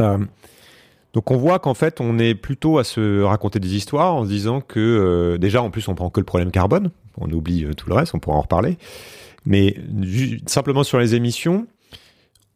[0.00, 0.18] Euh,
[1.12, 4.28] donc on voit qu'en fait on est plutôt à se raconter des histoires en se
[4.28, 7.88] disant que euh, déjà en plus on prend que le problème carbone, on oublie tout
[7.88, 8.76] le reste, on pourra en reparler,
[9.44, 9.76] mais
[10.46, 11.66] simplement sur les émissions,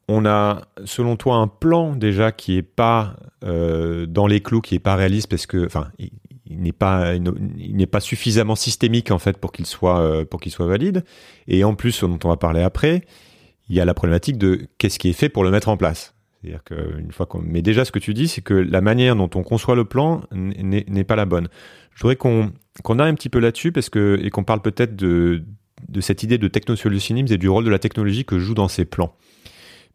[0.08, 4.80] on a, selon toi, un plan déjà qui est pas dans les clous, qui est
[4.80, 5.88] pas réaliste parce que, enfin,
[6.52, 10.40] il, n'est pas, il n'est pas suffisamment systémique en fait pour qu'il soit, euh, pour
[10.40, 11.04] qu'il soit valide.
[11.48, 13.02] Et en plus, dont on va parler après,
[13.68, 16.14] il y a la problématique de qu'est-ce qui est fait pour le mettre en place.
[16.40, 19.30] C'est-à-dire qu'une fois qu'on, mais déjà, ce que tu dis, c'est que la manière dont
[19.34, 21.48] on conçoit le plan n'est pas la bonne.
[21.94, 24.96] Je voudrais qu'on qu'on a un petit peu là-dessus parce que et qu'on parle peut-être
[24.96, 25.42] de
[25.88, 28.84] de cette idée de technosolutionnisme et du rôle de la technologie que joue dans ces
[28.84, 29.14] plans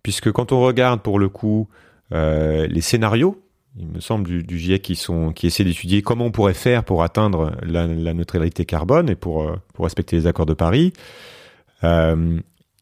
[0.08, 1.68] puisque quand on regarde pour le coup
[2.14, 3.44] euh, les scénarios,
[3.80, 6.84] il me semble du, du GIEC qui sont qui essaient d'étudier comment on pourrait faire
[6.84, 10.94] pour atteindre la, neutralité carbone et pour euh, pour respecter les accords de Paris.
[11.84, 12.40] Euh,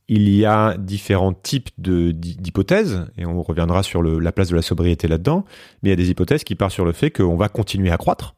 [0.08, 5.08] il y a différents types d'hypothèses et on reviendra sur la place de la sobriété
[5.08, 5.46] là-dedans.
[5.82, 7.98] Mais il y a des hypothèses qui partent sur le fait qu'on va continuer à
[7.98, 8.36] croître,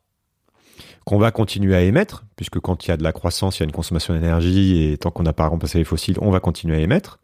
[1.03, 3.63] qu'on va continuer à émettre, puisque quand il y a de la croissance, il y
[3.63, 6.77] a une consommation d'énergie et tant qu'on n'a pas remplacé les fossiles, on va continuer
[6.77, 7.19] à émettre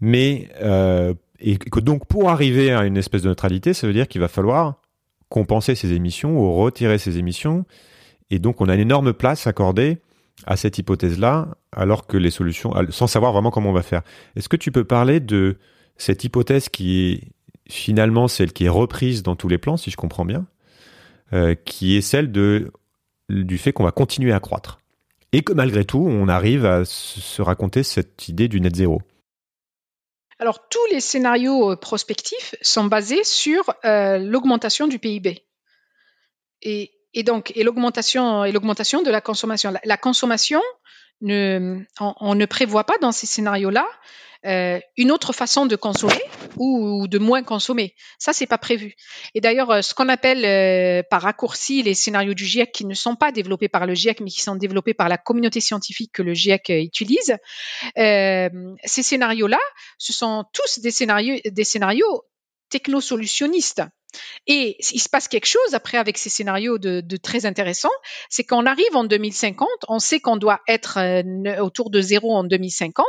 [0.00, 4.08] mais euh, et que donc pour arriver à une espèce de neutralité, ça veut dire
[4.08, 4.80] qu'il va falloir
[5.28, 7.64] compenser ces émissions ou retirer ces émissions,
[8.30, 9.98] et donc on a une énorme place accordée
[10.44, 14.02] à cette hypothèse-là, alors que les solutions, sans savoir vraiment comment on va faire.
[14.36, 15.56] Est-ce que tu peux parler de
[15.96, 17.20] cette hypothèse qui est
[17.68, 20.46] finalement celle qui est reprise dans tous les plans, si je comprends bien,
[21.64, 22.70] qui est celle de
[23.28, 24.78] du fait qu'on va continuer à croître?
[25.32, 29.02] Et que malgré tout, on arrive à se raconter cette idée du net zéro.
[30.38, 35.44] Alors, tous les scénarios euh, prospectifs sont basés sur euh, l'augmentation du PIB.
[36.62, 36.90] Et,
[37.22, 39.72] donc, et l'augmentation, de la consommation.
[39.84, 40.60] La, consommation,
[41.20, 43.86] on, ne prévoit pas dans ces scénarios-là
[44.46, 46.22] euh, une autre façon de consommer
[46.56, 47.94] ou, de moins consommer.
[48.18, 48.94] Ça, c'est pas prévu.
[49.34, 52.94] Et d'ailleurs, euh, ce qu'on appelle euh, par raccourci les scénarios du GIEC qui ne
[52.94, 56.22] sont pas développés par le GIEC, mais qui sont développés par la communauté scientifique que
[56.22, 57.36] le GIEC utilise,
[57.96, 59.58] ces scénarios-là,
[59.98, 62.22] ce sont tous des scénarios, des scénarios
[62.68, 63.82] technosolutionnistes.
[64.46, 67.88] Et il se passe quelque chose après avec ces scénarios de, très intéressants,
[68.28, 72.44] c'est qu'on arrive en 2050, on sait qu'on doit être euh, autour de zéro en
[72.44, 73.04] 2050.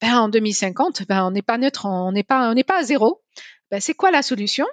[0.00, 2.82] Ben, en 2050, ben, on n'est pas neutre, on n'est pas, on n'est pas à
[2.82, 3.22] zéro.
[3.70, 4.66] Ben, c'est quoi la solution?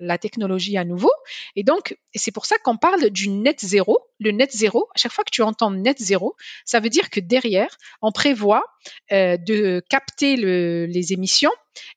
[0.00, 1.10] La technologie à nouveau.
[1.56, 3.98] Et donc, c'est pour ça qu'on parle du net zéro.
[4.20, 7.20] Le net zéro, à chaque fois que tu entends net zéro, ça veut dire que
[7.20, 8.64] derrière, on prévoit
[9.12, 11.50] euh, de capter les émissions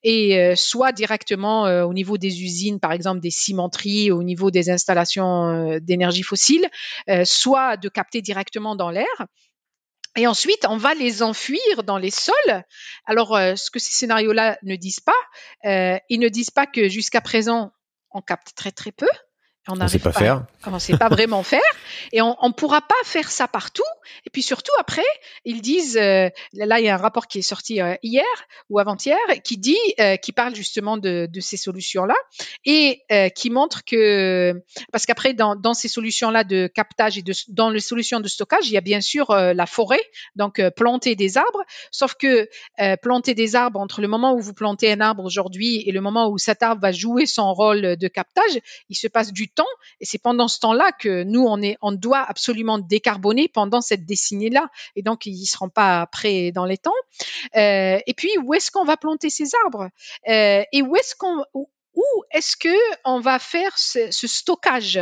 [0.03, 4.51] et euh, soit directement euh, au niveau des usines, par exemple des cimenteries, au niveau
[4.51, 6.67] des installations d'énergie fossile,
[7.23, 9.27] soit de capter directement dans l'air.
[10.17, 12.63] Et ensuite, on va les enfuir dans les sols.
[13.05, 17.71] Alors, ce que ces scénarios-là ne disent pas, ils ne disent pas que jusqu'à présent,
[18.12, 19.08] on capte très très peu.
[19.67, 20.45] On ne sait pas, faire.
[20.65, 21.62] On ne sait pas vraiment faire.
[22.12, 23.84] Et on ne pourra pas faire ça partout.
[24.26, 25.06] Et puis surtout, après,
[25.45, 28.26] ils disent, euh, là, il y a un rapport qui est sorti euh, hier
[28.69, 32.15] ou avant-hier, qui dit, euh, qui parle justement de, de ces solutions-là
[32.65, 33.04] et
[33.36, 34.54] qui montre que,
[34.91, 38.67] parce qu'après, dans, dans ces solutions-là de captage et de, dans les solutions de stockage,
[38.67, 40.02] il y a bien sûr la forêt,
[40.36, 41.63] donc planter des arbres.
[41.91, 42.47] Sauf que
[43.02, 46.30] planter des arbres, entre le moment où vous plantez un arbre aujourd'hui et le moment
[46.30, 49.65] où cet arbre va jouer son rôle de captage, il se passe du temps.
[49.99, 54.05] Et c'est pendant ce temps-là que nous on est on doit absolument décarboner pendant cette
[54.05, 54.69] décennie-là.
[54.95, 56.91] Et donc ils seront pas prêts dans les temps.
[57.55, 59.89] Euh, et puis où est-ce qu'on va planter ces arbres?
[60.27, 64.99] Euh, et où est-ce qu'on où est-ce que on va faire ce stockage?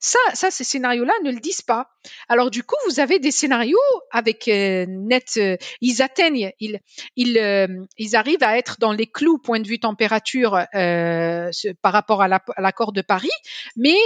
[0.00, 1.88] Ça, ça, ces scénarios-là ne le disent pas.
[2.28, 3.78] Alors du coup, vous avez des scénarios
[4.10, 6.80] avec euh, net, euh, ils atteignent, ils,
[7.16, 7.66] ils, euh,
[7.98, 12.92] ils arrivent à être dans les clous point de vue température par rapport à l'accord
[12.92, 13.30] de Paris,
[13.76, 13.98] mais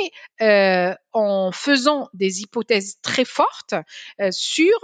[1.13, 3.75] en faisant des hypothèses très fortes
[4.31, 4.79] sur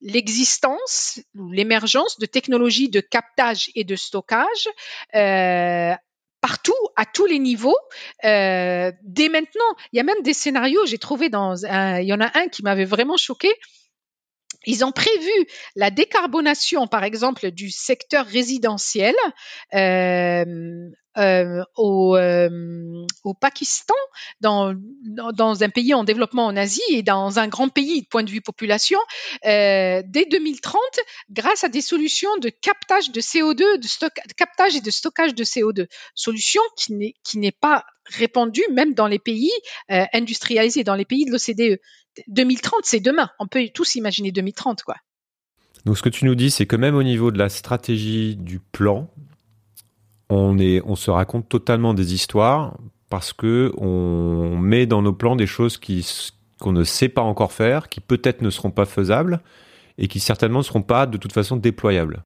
[0.00, 4.68] l'existence ou l'émergence de technologies de captage et de stockage
[6.42, 7.78] partout, à tous les niveaux,
[8.24, 9.60] euh, dès maintenant.
[9.92, 12.48] Il y a même des scénarios, j'ai trouvé dans un, il y en a un
[12.48, 13.48] qui m'avait vraiment choqué.
[14.66, 15.30] Ils ont prévu
[15.76, 19.14] la décarbonation, par exemple, du secteur résidentiel
[19.74, 23.94] euh, euh, au, euh, au, Pakistan,
[24.40, 24.74] dans,
[25.62, 28.40] un pays en développement en Asie et dans un grand pays de point de vue
[28.40, 28.98] population,
[29.44, 30.80] dès 2030,
[31.30, 35.86] grâce à des solutions de captage de CO2, de, captage et de stockage de CO2,
[36.14, 39.52] solution qui n'est pas répandue même dans les pays
[39.88, 41.78] industrialisés, dans les pays de l'OCDE.
[42.28, 43.30] 2030, c'est demain.
[43.38, 44.96] On peut tous imaginer 2030, quoi.
[45.84, 48.60] Donc, ce que tu nous dis, c'est que même au niveau de la stratégie du
[48.60, 49.10] plan,
[50.28, 52.76] on, est, on se raconte totalement des histoires
[53.08, 56.06] parce que on met dans nos plans des choses qui,
[56.60, 59.42] qu'on ne sait pas encore faire, qui peut-être ne seront pas faisables
[59.98, 62.22] et qui certainement ne seront pas de toute façon déployables.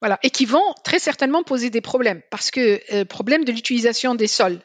[0.00, 4.14] Voilà, et qui vont très certainement poser des problèmes parce que euh, problème de l'utilisation
[4.14, 4.60] des sols,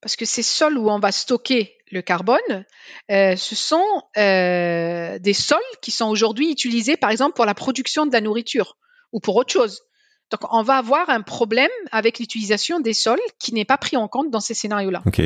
[0.00, 2.64] parce que ces sols où on va stocker le carbone,
[3.10, 8.06] euh, ce sont euh, des sols qui sont aujourd'hui utilisés par exemple pour la production
[8.06, 8.76] de la nourriture
[9.12, 9.82] ou pour autre chose.
[10.30, 14.08] Donc, on va avoir un problème avec l'utilisation des sols qui n'est pas pris en
[14.08, 15.02] compte dans ces scénarios-là.
[15.06, 15.22] Ok.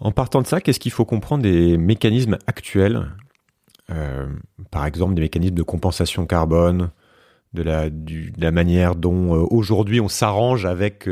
[0.00, 3.10] En partant de ça, qu'est-ce qu'il faut comprendre des mécanismes actuels
[3.90, 4.26] euh,
[4.70, 6.90] Par exemple, des mécanismes de compensation carbone,
[7.52, 7.88] de la,
[8.36, 11.08] la manière dont aujourd'hui on s'arrange avec,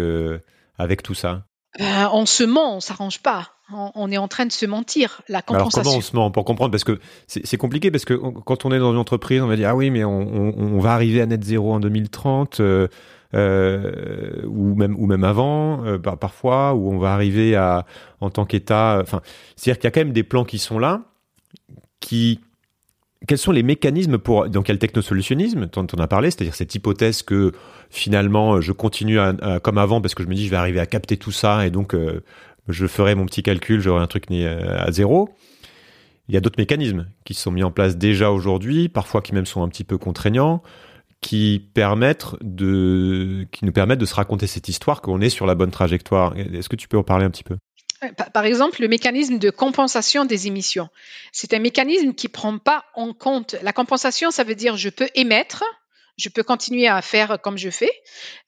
[0.79, 1.47] avec tout ça?
[1.79, 5.23] On se ment, on s'arrange pas on est en train de se mentir.
[5.29, 5.81] La compensation.
[5.81, 6.71] Alors comment on se ment pour comprendre?
[6.71, 9.71] Parce que c'est compliqué parce que quand on est dans une entreprise, on va dire
[9.71, 12.89] ah oui mais on, va arriver à net zéro en 2030 euh,
[13.35, 17.87] euh, ou même ou même avant euh, parfois où on va arriver à
[18.21, 18.99] en tant qu'État.
[19.03, 19.21] Enfin,
[19.57, 21.03] c'est-à-dire qu'il y a quand même des plans qui sont là
[22.01, 22.41] qui
[23.27, 27.23] quels sont les mécanismes pour dans quel technosolutionnisme dont on a parlé, c'est-à-dire cette hypothèse
[27.23, 27.53] que
[27.91, 29.19] finalement je continue
[29.63, 31.71] comme avant parce que je me dis je vais arriver à capter tout ça et
[31.71, 31.95] donc
[32.69, 35.31] je ferai mon petit calcul, j'aurai un truc euh, à zéro.
[36.29, 39.47] Il y a d'autres mécanismes qui sont mis en place déjà aujourd'hui, parfois qui même
[39.47, 40.63] sont un petit peu contraignants,
[41.21, 45.55] qui permettent de, qui nous permettent de se raconter cette histoire qu'on est sur la
[45.55, 46.37] bonne trajectoire.
[46.37, 47.57] Est-ce que tu peux en parler un petit peu?
[48.33, 50.89] Par exemple, le mécanisme de compensation des émissions.
[51.33, 54.31] C'est un mécanisme qui prend pas en compte la compensation.
[54.31, 55.65] Ça veut dire je peux émettre,
[56.19, 57.91] je peux continuer à faire comme je fais.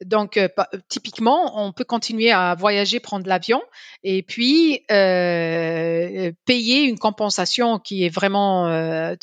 [0.03, 0.47] Donc, euh,
[0.87, 3.61] typiquement, on peut continuer à voyager, prendre l'avion,
[4.03, 9.15] et puis euh, payer une compensation qui est vraiment euh,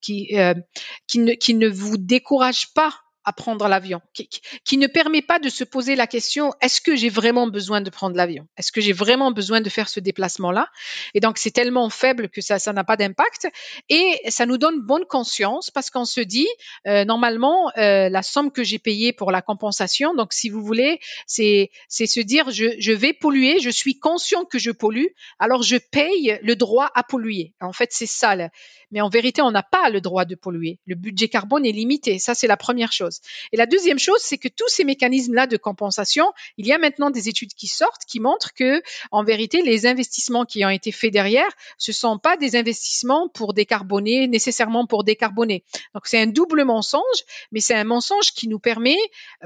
[0.00, 2.92] qui ne, qui ne vous décourage pas
[3.24, 4.28] à prendre l'avion, qui,
[4.64, 7.90] qui, ne permet pas de se poser la question est-ce que j'ai vraiment besoin de
[7.90, 8.48] prendre l'avion?
[8.56, 10.68] Est-ce que j'ai vraiment besoin de faire ce déplacement-là?
[11.14, 13.48] Et donc c'est tellement faible que ça ça n'a pas d'impact
[13.88, 16.48] et ça nous donne bonne conscience parce qu'on se dit
[16.86, 20.98] euh, normalement euh, la somme que j'ai payée pour la compensation, donc si vous voulez,
[21.26, 25.06] c'est c'est se dire je, je vais polluer, je suis conscient que je pollue,
[25.38, 27.54] alors je paye le droit à polluer.
[27.60, 28.32] En fait c'est ça.
[28.90, 30.78] Mais en vérité, on n'a pas le droit de polluer.
[30.86, 32.18] Le budget carbone est limité.
[32.18, 32.92] Ça, c'est la première
[33.52, 37.10] Et la deuxième chose, c'est que tous ces mécanismes-là de compensation, il y a maintenant
[37.10, 41.12] des études qui sortent qui montrent que, en vérité, les investissements qui ont été faits
[41.12, 45.64] derrière, ce sont pas des investissements pour décarboner, nécessairement pour décarboner.
[45.94, 47.02] Donc, c'est un double mensonge,
[47.50, 48.98] mais c'est un mensonge qui nous permet,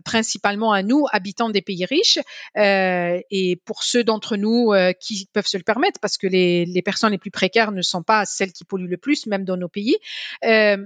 [0.04, 2.18] principalement à nous, habitants des pays riches,
[2.56, 6.64] euh, et pour ceux d'entre nous euh, qui peuvent se le permettre, parce que les,
[6.64, 9.56] les personnes les plus précaires ne sont pas celles qui polluent le plus, même dans
[9.56, 9.96] nos pays.
[10.44, 10.78] Euh,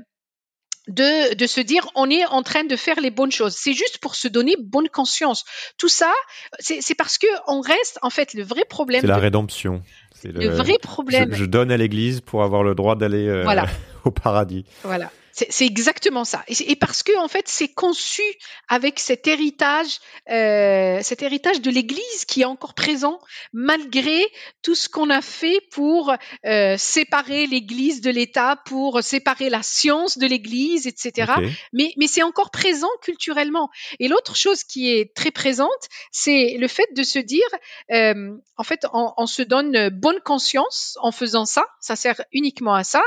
[0.90, 3.54] de, de, se dire on est en train de faire les bonnes choses.
[3.56, 5.44] C'est juste pour se donner bonne conscience.
[5.78, 6.12] Tout ça,
[6.58, 9.00] c'est parce que on reste en fait le vrai problème.
[9.00, 9.82] C'est la rédemption.
[10.24, 11.30] Le, le, vrai problème.
[11.32, 13.66] Je, je donne à l'Église pour avoir le droit d'aller euh, voilà.
[14.04, 14.66] au paradis.
[14.82, 15.10] Voilà.
[15.32, 16.44] C'est exactement ça.
[16.48, 18.22] Et, parce que en fait, c'est conçu
[18.68, 19.98] avec cet héritage,
[20.30, 23.20] euh, cet héritage de l'Église qui est encore présent
[23.52, 24.20] malgré
[24.62, 26.12] tout ce qu'on a fait pour
[26.46, 31.32] euh, séparer l'Église de l'État, pour séparer la science de l'Église, etc.
[31.36, 31.50] Okay.
[31.72, 33.70] Mais, mais c'est encore présent culturellement.
[33.98, 35.70] Et l'autre chose qui est très présente,
[36.10, 37.46] c'est le fait de se dire,
[37.92, 41.66] euh, en fait, on, on, se donne bonne conscience en faisant ça.
[41.80, 43.02] Ça sert uniquement à ça,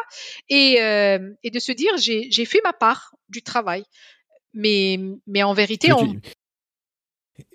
[0.49, 3.83] et, euh, et de se dire, j'ai j'ai fait ma part du travail.
[4.53, 6.15] Mais, mais en vérité, on...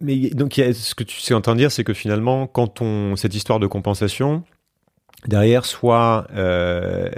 [0.00, 3.60] Mais donc, ce que tu sais entendre dire, c'est que finalement, quand on cette histoire
[3.60, 4.42] de compensation,
[5.26, 7.08] derrière, soit euh,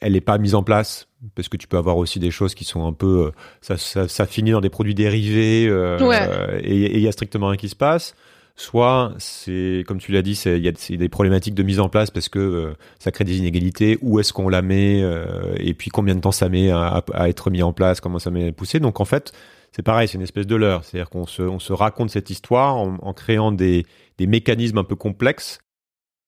[0.00, 2.64] elle n'est pas mise en place, parce que tu peux avoir aussi des choses qui
[2.64, 3.30] sont un peu, euh,
[3.62, 6.60] ça, ça, ça finit dans des produits dérivés, euh, ouais.
[6.62, 8.14] et il y a strictement rien qui se passe
[8.60, 12.10] soit c'est comme tu l'as dit, il y a des problématiques de mise en place
[12.10, 13.98] parce que euh, ça crée des inégalités.
[14.02, 17.28] Où est-ce qu'on la met euh, et puis combien de temps ça met à, à,
[17.28, 18.78] être mis en place, comment ça met à pousser.
[18.78, 19.32] Donc en fait,
[19.72, 20.84] c'est pareil, c'est une espèce de leurre.
[20.84, 23.86] C'est-à-dire qu'on se, on se raconte cette histoire en, en créant des,
[24.18, 25.58] des, mécanismes un peu complexes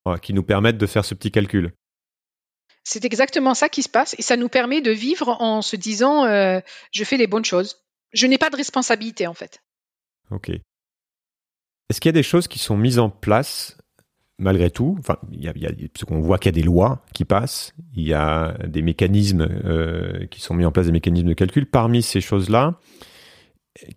[0.05, 1.73] voilà, qui nous permettent de faire ce petit calcul.
[2.85, 6.25] C'est exactement ça qui se passe et ça nous permet de vivre en se disant
[6.25, 6.61] euh,
[6.93, 7.85] je fais les bonnes choses.
[8.13, 9.63] Je n'ai pas de responsabilité en fait.
[10.31, 10.51] Ok.
[11.89, 13.77] Est-ce qu'il y a des choses qui sont mises en place
[14.39, 14.97] malgré tout?
[14.99, 17.73] Enfin, y a, y a, parce qu'on voit qu'il y a des lois qui passent,
[17.95, 21.67] il y a des mécanismes euh, qui sont mis en place, des mécanismes de calcul.
[21.67, 22.79] Parmi ces choses-là,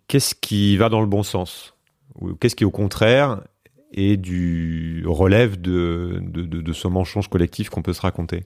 [0.08, 1.74] qu'est-ce qui va dans le bon sens?
[2.20, 3.42] Ou qu'est-ce qui, au contraire,
[3.92, 8.44] est du relève de ce mensonge collectif qu'on peut se raconter?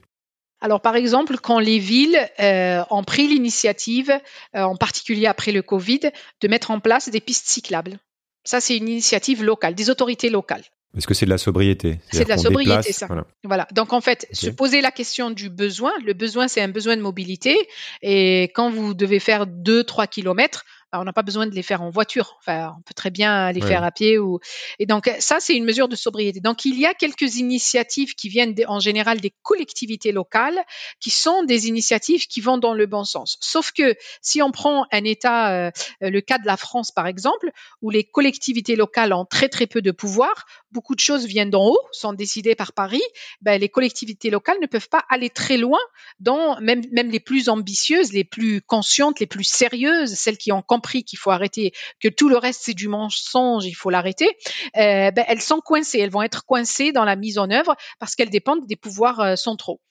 [0.61, 4.11] Alors, par exemple, quand les villes euh, ont pris l'initiative,
[4.55, 7.97] euh, en particulier après le Covid, de mettre en place des pistes cyclables.
[8.43, 10.63] Ça, c'est une initiative locale, des autorités locales.
[10.97, 11.99] Est-ce que c'est de la sobriété?
[12.11, 13.07] C'est de la sobriété, déplace, ça.
[13.07, 13.25] Voilà.
[13.45, 13.67] voilà.
[13.71, 14.47] Donc, en fait, okay.
[14.47, 15.93] se poser la question du besoin.
[16.05, 17.55] Le besoin, c'est un besoin de mobilité.
[18.01, 21.89] Et quand vous devez faire 2-3 kilomètres, on n'a pas besoin de les faire en
[21.89, 22.37] voiture.
[22.39, 23.67] Enfin, on peut très bien les ouais.
[23.67, 24.39] faire à pied ou.
[24.79, 26.41] Et donc ça, c'est une mesure de sobriété.
[26.41, 30.59] Donc il y a quelques initiatives qui viennent de, en général des collectivités locales,
[30.99, 33.37] qui sont des initiatives qui vont dans le bon sens.
[33.39, 35.71] Sauf que si on prend un État, euh,
[36.01, 39.81] le cas de la France par exemple, où les collectivités locales ont très très peu
[39.81, 43.01] de pouvoir, beaucoup de choses viennent d'en haut, sont décidées par Paris.
[43.41, 45.79] Ben, les collectivités locales ne peuvent pas aller très loin
[46.19, 50.61] dans même même les plus ambitieuses, les plus conscientes, les plus sérieuses, celles qui ont
[50.61, 54.37] compris qu'il faut arrêter, que tout le reste c'est du mensonge, il faut l'arrêter,
[54.77, 58.15] euh, ben, elles sont coincées, elles vont être coincées dans la mise en œuvre parce
[58.15, 59.81] qu'elles dépendent des pouvoirs euh, centraux.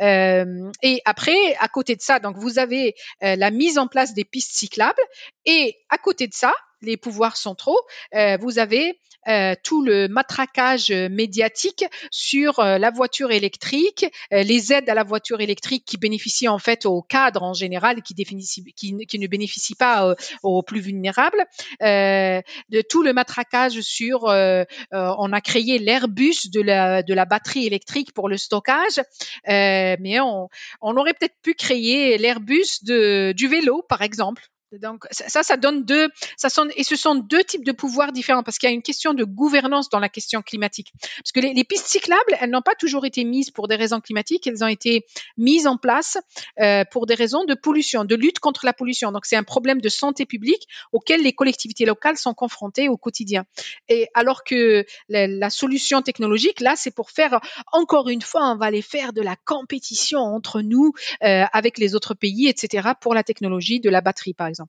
[0.00, 4.24] Euh, et après, à côté de ça, donc vous avez la mise en place des
[4.24, 5.02] pistes cyclables
[5.44, 6.52] et à côté de ça,
[6.82, 7.80] les pouvoirs centraux,
[8.14, 8.98] euh, vous avez
[9.28, 15.02] euh, tout le matraquage médiatique sur euh, la voiture électrique, euh, les aides à la
[15.02, 19.74] voiture électrique qui bénéficient en fait aux cadres en général, qui, qui, qui ne bénéficient
[19.74, 21.44] pas aux plus vulnérables,
[21.82, 27.66] euh, de tout le matraquage sur, on a créé l'Airbus de la, de la batterie
[27.66, 29.00] électrique pour le stockage,
[29.46, 30.48] mais on,
[30.80, 34.48] on aurait peut-être pu créer l'Airbus du vélo, par exemple
[34.80, 38.42] Donc ça, ça donne deux, ça sont, et ce sont deux types de pouvoirs différents
[38.42, 40.92] parce qu'il y a une question de gouvernance dans la question climatique.
[41.18, 44.00] Parce que les, les pistes cyclables, elles n'ont pas toujours été mises pour des raisons
[44.00, 45.06] climatiques, elles ont été
[45.36, 46.18] mises en place
[46.60, 49.12] euh, pour des raisons de pollution, de lutte contre la pollution.
[49.12, 53.44] Donc c'est un problème de santé publique auquel les collectivités locales sont confrontées au quotidien.
[53.88, 57.40] Et alors que la, la solution technologique, là, c'est pour faire,
[57.72, 61.94] encore une fois, on va aller faire de la compétition entre nous euh, avec les
[61.94, 64.65] autres pays, etc., pour la technologie de la batterie, par exemple.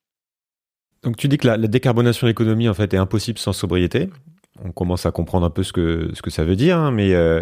[1.08, 4.10] Donc tu dis que la, décarbonation de l'économie en fait est impossible sans sobriété.
[4.62, 7.14] On commence à comprendre un peu ce que ce que ça veut dire, hein, mais
[7.14, 7.42] euh,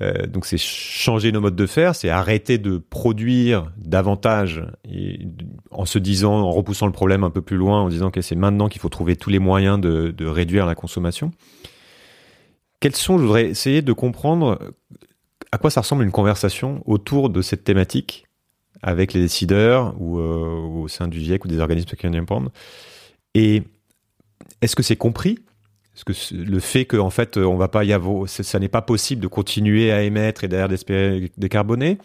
[0.00, 5.28] euh, donc c'est changer nos modes de faire, c'est arrêter de produire davantage et,
[5.70, 8.34] en se disant, en repoussant le problème un peu plus loin, en disant que c'est
[8.34, 11.32] maintenant qu'il faut trouver tous les moyens de, de réduire la consommation.
[12.80, 14.58] Quels sont, je voudrais essayer de comprendre
[15.52, 18.25] à quoi ça ressemble une conversation autour de cette thématique
[18.86, 22.50] avec les décideurs ou, euh, au sein du GIEC ou des organismes qui en dépendent.
[23.34, 23.64] Et
[24.62, 25.40] est-ce que c'est compris?
[26.04, 27.82] Que le fait qu'en fait on va pas
[28.26, 31.98] ça n'est pas possible de continuer à émettre et derrière d'espérer décarboner?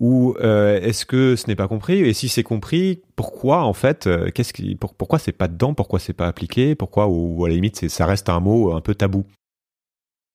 [0.00, 2.00] Ou euh, est-ce que ce n'est pas compris?
[2.00, 5.74] Et si c'est compris, pourquoi en fait euh, Qu'est-ce qui, pour, pourquoi c'est pas dedans?
[5.74, 6.74] Pourquoi c'est pas appliqué?
[6.74, 9.24] Pourquoi ou, ou à la limite ça reste un mot un peu tabou?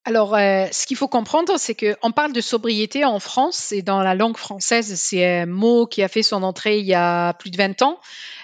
[0.08, 4.02] Alors, euh, ce qu'il faut comprendre, c'est qu'on parle de sobriété en France et dans
[4.02, 7.52] la langue française, c'est un mot qui a fait son entrée il y a plus
[7.52, 8.00] de 20 ans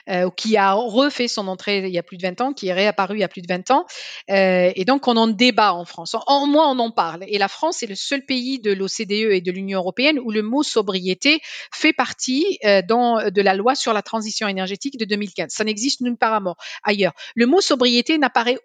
[0.10, 2.74] euh, qui a refait son entrée il y a plus de 20 ans, qui est
[2.74, 3.86] réapparu il y a plus de 20 ans.
[4.30, 6.16] Euh, et donc, on en débat en France.
[6.28, 7.24] En, moins, on en parle.
[7.28, 10.42] Et la France est le seul pays de l'OCDE et de l'Union européenne où le
[10.42, 11.40] mot sobriété
[11.72, 15.52] fait partie euh, dans, de la loi sur la transition énergétique de 2015.
[15.52, 16.34] Ça n'existe nulle part
[16.84, 17.14] ailleurs.
[17.36, 18.58] Le mot sobriété n'apparaît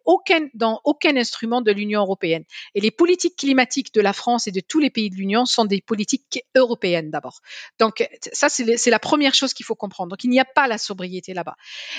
[0.55, 2.45] dans aucun instrument de l'Union européenne.
[2.75, 5.65] Et les politiques climatiques de la France et de tous les pays de l'Union sont
[5.65, 7.41] des politiques européennes d'abord.
[7.79, 10.11] Donc, ça, c'est la première chose qu'il faut comprendre.
[10.11, 11.57] Donc, il n'y a pas la sobriété là-bas.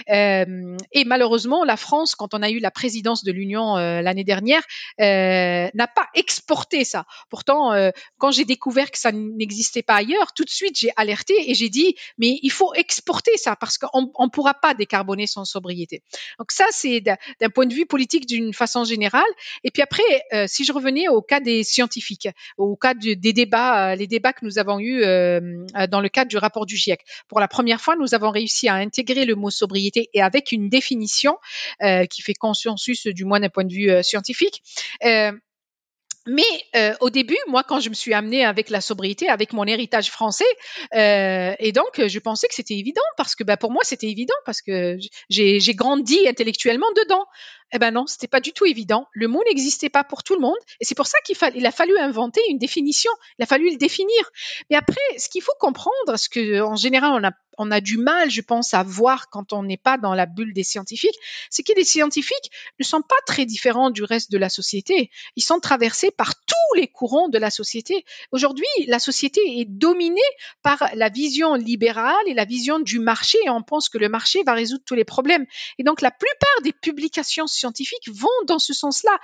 [0.09, 4.23] Euh, et malheureusement, la France, quand on a eu la présidence de l'Union euh, l'année
[4.23, 4.63] dernière,
[4.99, 7.05] euh, n'a pas exporté ça.
[7.29, 7.71] Pourtant,
[8.17, 11.69] quand j'ai découvert que ça n'existait pas ailleurs, tout de suite j'ai alerté et j'ai
[11.69, 16.01] dit mais il faut exporter ça parce qu'on ne pourra pas décarboner sans sobriété.
[16.37, 19.21] Donc ça, c'est d'un point de vue politique d'une façon générale.
[19.63, 20.03] Et puis après,
[20.47, 24.59] si je revenais au cas des scientifiques, au cas des débats, les débats que nous
[24.59, 27.01] avons eus dans le cadre du rapport du GIEC.
[27.27, 30.69] Pour la première fois, nous avons réussi à intégrer le mot sobriété et avec une
[30.69, 31.37] définition
[31.81, 34.61] euh, qui fait consensus du moins d'un point de vue euh, scientifique.
[35.05, 35.31] Euh,
[36.27, 36.43] mais
[36.99, 40.45] au début, moi, quand je me suis amenée avec la sobriété, avec mon héritage français,
[40.93, 44.61] et donc je pensais que c'était évident parce que bah, pour moi c'était évident parce
[44.61, 44.99] que
[45.29, 47.25] j'ai grandi intellectuellement dedans.
[47.71, 49.07] Eh ben non, c'était pas du tout évident.
[49.11, 51.71] Le mot n'existait pas pour tout le monde, et c'est pour ça qu'il il a
[51.71, 53.11] fallu inventer une définition.
[53.39, 54.31] Il a fallu le définir.
[54.69, 57.97] Mais après, ce qu'il faut comprendre, ce que en général on a on a du
[57.97, 61.17] mal, je pense, à voir quand on n'est pas dans la bulle des scientifiques,
[61.49, 65.11] c'est que les scientifiques ne sont pas très différents du reste de la société.
[65.35, 68.05] Ils sont traversés par tous les courants de la société.
[68.31, 70.21] Aujourd'hui, la société est dominée
[70.63, 74.41] par la vision libérale et la vision du marché, et on pense que le marché
[74.43, 75.45] va résoudre tous les problèmes.
[75.77, 79.19] Et donc, la plupart des publications scientifiques vont dans ce sens-là.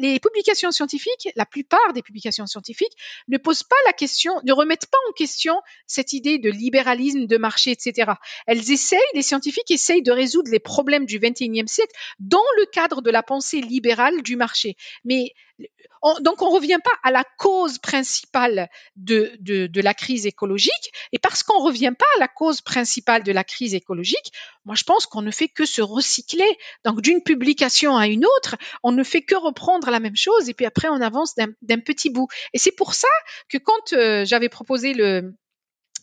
[0.00, 2.96] Les publications scientifiques, la plupart des publications scientifiques
[3.28, 5.54] ne posent pas la question, ne remettent pas en question
[5.86, 8.12] cette idée de libéralisme de marché etc.
[8.46, 13.02] Elles essayent, les scientifiques essayent de résoudre les problèmes du XXIe siècle dans le cadre
[13.02, 14.76] de la pensée libérale du marché.
[15.04, 15.34] Mais
[16.20, 20.92] donc on ne revient pas à la cause principale de, de, la crise écologique.
[21.12, 24.32] Et parce qu'on ne revient pas à la cause principale de la crise écologique,
[24.64, 26.58] moi je pense qu'on ne fait que se recycler.
[26.84, 30.54] Donc d'une publication à une autre, on ne fait que reprendre la même chose et
[30.54, 32.28] puis après on avance d'un petit bout.
[32.54, 33.08] Et c'est pour ça
[33.48, 35.34] que quand euh, j'avais proposé le,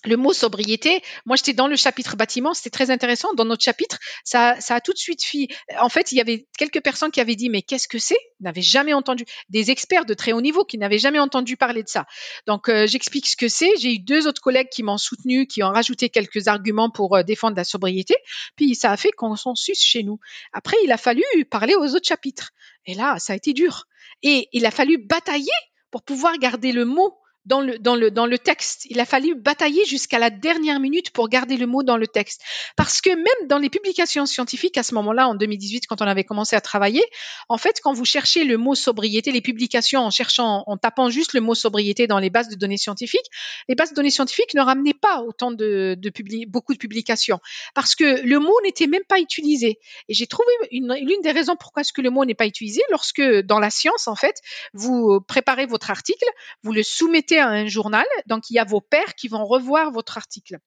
[0.05, 3.33] le mot sobriété, moi j'étais dans le chapitre bâtiment, c'était très intéressant.
[3.33, 5.47] Dans notre chapitre, ça, ça a tout de suite fait.
[5.79, 8.17] En fait, il y avait quelques personnes qui avaient dit mais qu'est-ce que c'est?
[8.39, 9.25] N'avaient jamais entendu.
[9.49, 12.05] Des experts de très haut niveau qui n'avaient jamais entendu parler de ça.
[12.45, 13.71] Donc euh, j'explique ce que c'est.
[13.79, 17.23] J'ai eu deux autres collègues qui m'ont soutenu, qui ont rajouté quelques arguments pour euh,
[17.23, 18.15] défendre la sobriété.
[18.55, 20.19] Puis ça a fait consensus chez nous.
[20.53, 22.51] Après, il a fallu parler aux autres chapitres.
[22.85, 23.85] Et là, ça a été dur.
[24.23, 25.47] Et il a fallu batailler
[25.91, 27.17] pour pouvoir garder le mot
[27.47, 28.85] dans le, dans le, dans le texte.
[28.89, 32.41] Il a fallu batailler jusqu'à la dernière minute pour garder le mot dans le texte.
[32.75, 36.25] Parce que même dans les publications scientifiques, à ce moment-là, en 2018, quand on avait
[36.25, 37.03] commencé à travailler,
[37.47, 41.33] en fait, quand vous cherchez le mot sobriété, les publications en cherchant, en tapant juste
[41.33, 43.29] le mot sobriété dans les bases de données scientifiques,
[43.69, 46.11] les bases de données scientifiques ne ramenaient pas autant de, de
[46.47, 47.39] beaucoup de publications.
[47.73, 49.79] Parce que le mot n'était même pas utilisé.
[50.09, 52.81] Et j'ai trouvé une, l'une des raisons pourquoi est-ce que le mot n'est pas utilisé
[52.89, 54.41] lorsque, dans la science, en fait,
[54.73, 56.25] vous préparez votre article,
[56.63, 59.91] vous le soumettez à un journal, donc il y a vos pairs qui vont revoir
[59.91, 60.57] votre article.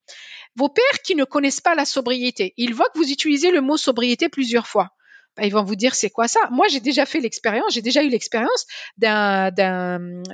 [0.56, 3.76] Vos pairs qui ne connaissent pas la sobriété, ils voient que vous utilisez le mot
[3.76, 4.90] sobriété plusieurs fois.
[5.42, 6.40] Ils vont vous dire c'est quoi ça?
[6.50, 8.66] Moi, j'ai déjà fait l'expérience, j'ai déjà eu l'expérience
[8.98, 9.50] d'un,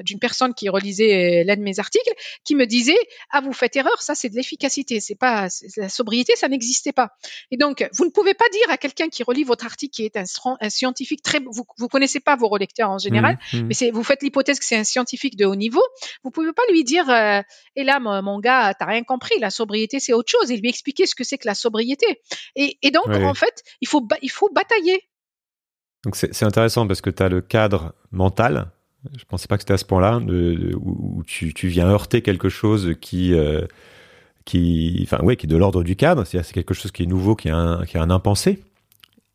[0.02, 2.12] d'une personne qui relisait l'un de mes articles
[2.44, 2.96] qui me disait
[3.30, 7.11] ah vous faites erreur, ça c'est de l'efficacité, c'est pas la sobriété, ça n'existait pas.
[7.50, 10.16] Et donc vous ne pouvez pas dire à quelqu'un qui relit votre article qui est
[10.16, 10.24] un,
[10.68, 13.66] scientifique très vous vous connaissez pas vos relecteurs en général, mmh, mmh.
[13.66, 15.82] mais c'est vous faites l'hypothèse que c'est un scientifique de haut niveau,
[16.24, 17.40] vous pouvez pas lui dire euh,
[17.74, 20.68] et là mon, mon gars t'as rien compris, la sobriété c'est autre chose et lui
[20.68, 22.20] expliquer ce que c'est que la sobriété.
[22.54, 24.95] Et, et donc en fait il faut il faut batailler
[26.07, 28.70] donc c'est intéressant parce que tu as le cadre mental.
[29.18, 33.34] Je pensais pas que c'était à ce point-là où, tu, viens heurter quelque chose qui
[33.34, 33.66] euh,
[34.44, 36.22] qui enfin qui est de l'ordre du cadre.
[36.22, 38.62] C'est quelque chose qui est nouveau, qui est un qui un impensé.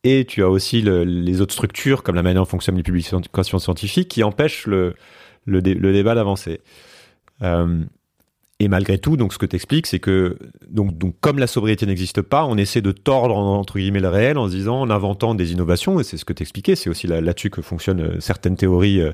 [0.02, 4.08] Et tu as aussi les autres structures comme la manière dont fonctionnent les publications scientifiques
[4.08, 4.94] qui empêchent le
[5.44, 6.62] le, débat d'avancer.
[7.42, 7.84] Euh,
[8.62, 10.38] et malgré tout, donc ce que tu expliques, c'est que
[10.68, 14.38] donc, donc comme la sobriété n'existe pas, on essaie de tordre entre guillemets le réel
[14.38, 17.50] en disant, en inventant des innovations, et c'est ce que tu expliquais, c'est aussi là-dessus
[17.50, 19.12] que fonctionnent euh, certaines théories euh,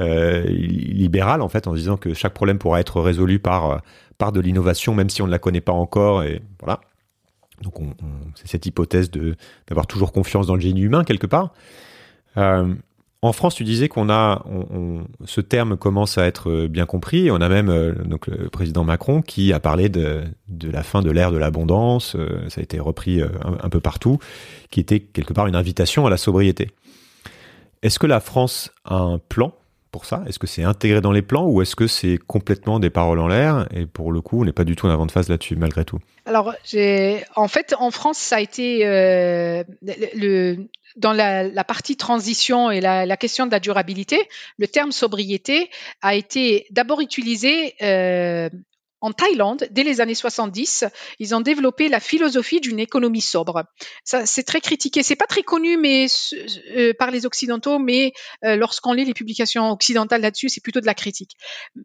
[0.00, 3.82] euh, libérales, en fait, en disant que chaque problème pourra être résolu par,
[4.18, 6.80] par de l'innovation, même si on ne la connaît pas encore, et voilà.
[7.62, 7.94] Donc on,
[8.34, 9.34] c'est cette hypothèse de
[9.66, 11.52] d'avoir toujours confiance dans le génie humain quelque part.
[13.20, 14.44] En France, tu disais qu'on a,
[15.24, 17.32] ce terme commence à être euh, bien compris.
[17.32, 20.22] On a même euh, donc le président Macron qui a parlé de,
[20.62, 22.14] la fin de l'ère de l'abondance.
[22.14, 24.18] Euh, ça a été repris un, peu partout,
[24.70, 26.70] qui était quelque part une invitation à la sobriété.
[27.82, 29.52] Est-ce que la France a un plan
[29.90, 30.22] pour ça?
[30.26, 33.28] Est-ce que c'est intégré dans les plans ou est-ce que c'est complètement des paroles en
[33.28, 33.66] l'air?
[33.74, 35.84] Et pour le coup, on n'est pas du tout en avant de phase là-dessus, malgré
[35.84, 35.98] tout.
[36.26, 36.54] Alors,
[37.36, 40.68] en fait, en France, ça a été le,
[40.98, 44.28] dans la, partie transition et la, question de la durabilité,
[44.58, 45.70] le terme sobriété
[46.02, 48.50] a été d'abord utilisé euh,
[49.00, 50.84] en Thaïlande, dès les années 70,
[51.18, 53.64] ils ont développé la philosophie d'une économie sobre.
[54.04, 55.02] C'est très critiqué.
[55.02, 56.06] C'est pas très connu, mais
[56.76, 58.12] euh, par les occidentaux, mais
[58.44, 61.32] euh, lorsqu'on lit les publications occidentales là-dessus, c'est plutôt de la critique.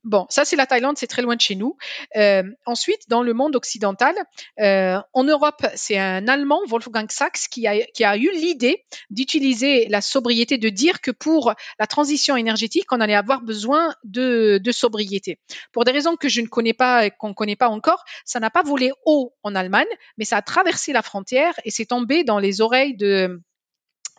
[0.03, 1.78] Bon, ça c'est la Thaïlande, c'est très loin de chez nous.
[2.16, 4.16] Euh, ensuite, dans le monde occidental,
[4.57, 10.70] en Europe, c'est un Allemand, Wolfgang Sachs, qui a, eu l'idée d'utiliser la sobriété, de
[10.70, 15.39] dire que pour la transition énergétique, on allait avoir besoin de sobriété.
[15.72, 18.49] Pour des raisons que je ne connais pas qu'on ne connaît pas encore, ça n'a
[18.49, 19.88] pas volé haut en Allemagne,
[20.18, 23.41] mais ça a traversé la frontière et c'est tombé dans les oreilles de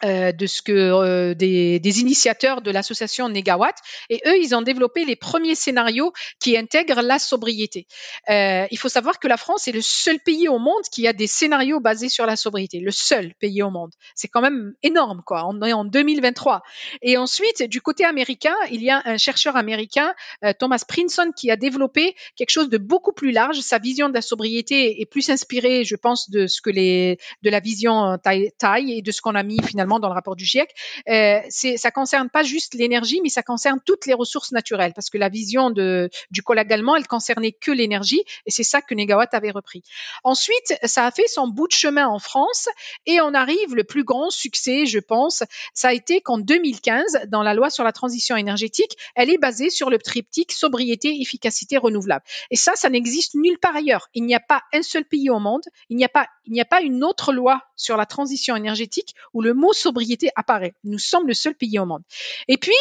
[0.03, 3.77] euh, de ce que euh, des, initiateurs de l'association Negawatt
[4.11, 7.87] et eux ils ont développé les premiers scénarios qui intègrent la sobriété.
[8.29, 11.13] Euh, il faut savoir que la France est le seul pays au monde qui a
[11.13, 13.93] des scénarios basés sur la sobriété, le seul pays au monde.
[14.17, 15.47] C'est quand même énorme quoi.
[15.47, 16.63] On est en 2023.
[17.01, 20.13] Et ensuite du côté américain, il y a un chercheur américain
[20.59, 23.61] Thomas Princeton qui a développé quelque chose de beaucoup plus large.
[23.61, 27.51] Sa vision de la sobriété est plus inspirée, je pense, de ce que les de
[27.51, 30.75] la vision taille et de ce qu'on a mis finalement dans le rapport du GIEC,
[31.09, 35.19] euh, ça concerne pas juste l'énergie, mais ça concerne toutes les ressources naturelles, parce que
[35.19, 39.51] la vision du collègue allemand, elle concernait que l'énergie, et c'est ça que Negawatt avait
[39.51, 39.83] repris.
[40.23, 42.69] Ensuite, ça a fait son bout de chemin en France,
[43.07, 47.43] et on arrive, le plus grand succès, je pense, ça a été qu'en 2015, dans
[47.43, 52.25] la loi sur la transition énergétique, elle est basée sur le triptyque sobriété, efficacité, renouvelable.
[52.51, 54.09] Et ça, ça n'existe nulle part ailleurs.
[54.15, 56.61] Il n'y a pas un seul pays au monde, il n'y a pas, il n'y
[56.61, 60.75] a pas une autre loi sur la transition énergétique où le mot sobriété apparaît.
[60.85, 62.03] Nous sommes le seul pays au monde.
[62.49, 62.75] Et puis,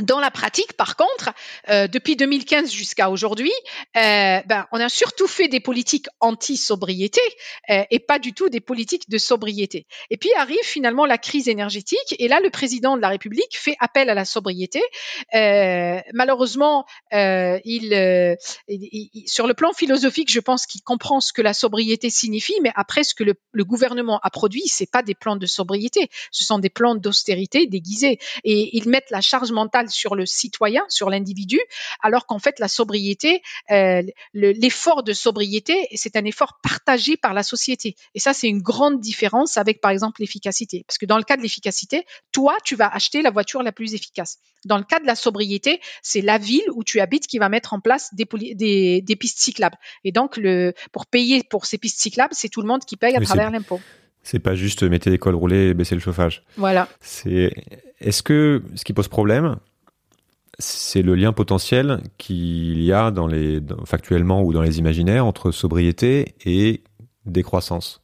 [0.00, 1.30] dans la pratique, par contre,
[1.68, 3.52] euh, depuis 2015 jusqu'à aujourd'hui,
[3.96, 7.20] euh, ben, on a surtout fait des politiques anti-sobriété
[7.70, 9.86] euh, et pas du tout des politiques de sobriété.
[10.10, 13.76] Et puis arrive finalement la crise énergétique et là, le président de la République fait
[13.80, 14.80] appel à la sobriété.
[15.34, 17.92] Euh, malheureusement, euh, il,
[18.68, 22.72] il, sur le plan philosophique, je pense qu'il comprend ce que la sobriété signifie, mais
[22.74, 26.44] après, ce que le, le gouvernement a produit, c'est pas des plans de sobriété, ce
[26.44, 31.10] sont des plans d'austérité déguisés et ils mettent la charge mentale sur le citoyen, sur
[31.10, 31.60] l'individu,
[32.02, 34.02] alors qu'en fait la sobriété, euh,
[34.32, 37.96] l'effort de sobriété, c'est un effort partagé par la société.
[38.14, 41.36] Et ça, c'est une grande différence avec par exemple l'efficacité, parce que dans le cas
[41.36, 44.38] de l'efficacité, toi, tu vas acheter la voiture la plus efficace.
[44.64, 47.72] Dans le cas de la sobriété, c'est la ville où tu habites qui va mettre
[47.72, 48.24] en place des,
[49.02, 49.76] des, pistes cyclables.
[50.04, 53.16] Et donc, le, pour payer pour ces pistes cyclables, c'est tout le monde qui paye
[53.16, 53.80] à travers l'impôt.
[54.22, 56.44] C'est pas juste mettre des cols roulés et baisser le chauffage.
[56.56, 56.88] Voilà.
[57.00, 57.52] C'est.
[58.00, 59.56] Est-ce que ce qui pose problème,
[60.62, 65.50] c'est le lien potentiel qu'il y a dans les, factuellement ou dans les imaginaires entre
[65.50, 66.84] sobriété et
[67.26, 68.00] décroissance.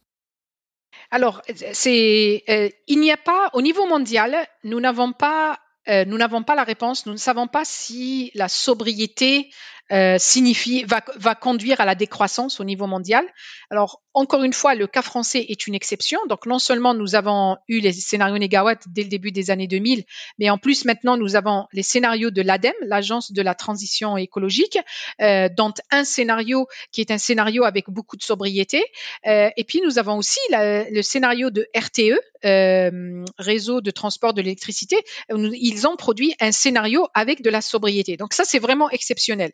[1.11, 6.43] Alors, euh, il n'y a pas, au niveau mondial, nous n'avons pas euh, nous n'avons
[6.43, 7.07] pas la réponse.
[7.07, 9.51] Nous ne savons pas si la sobriété
[9.91, 13.25] euh, signifie va, va conduire à la décroissance au niveau mondial.
[13.71, 16.19] Alors encore une fois, le cas français est une exception.
[16.29, 20.05] Donc non seulement nous avons eu les scénarios négawatts dès le début des années 2000,
[20.41, 24.77] mais en plus maintenant nous avons les scénarios de l'ADEME, l'agence de la transition écologique,
[25.21, 28.85] euh, dont un scénario qui est un scénario avec beaucoup de sobriété.
[29.27, 34.43] Euh, et puis nous avons aussi le scénario de RTE, euh, réseau de transport de
[34.43, 34.97] l'électricité.
[35.31, 38.17] Ils ont produit un scénario avec de la sobriété.
[38.17, 39.53] Donc ça c'est vraiment exceptionnel.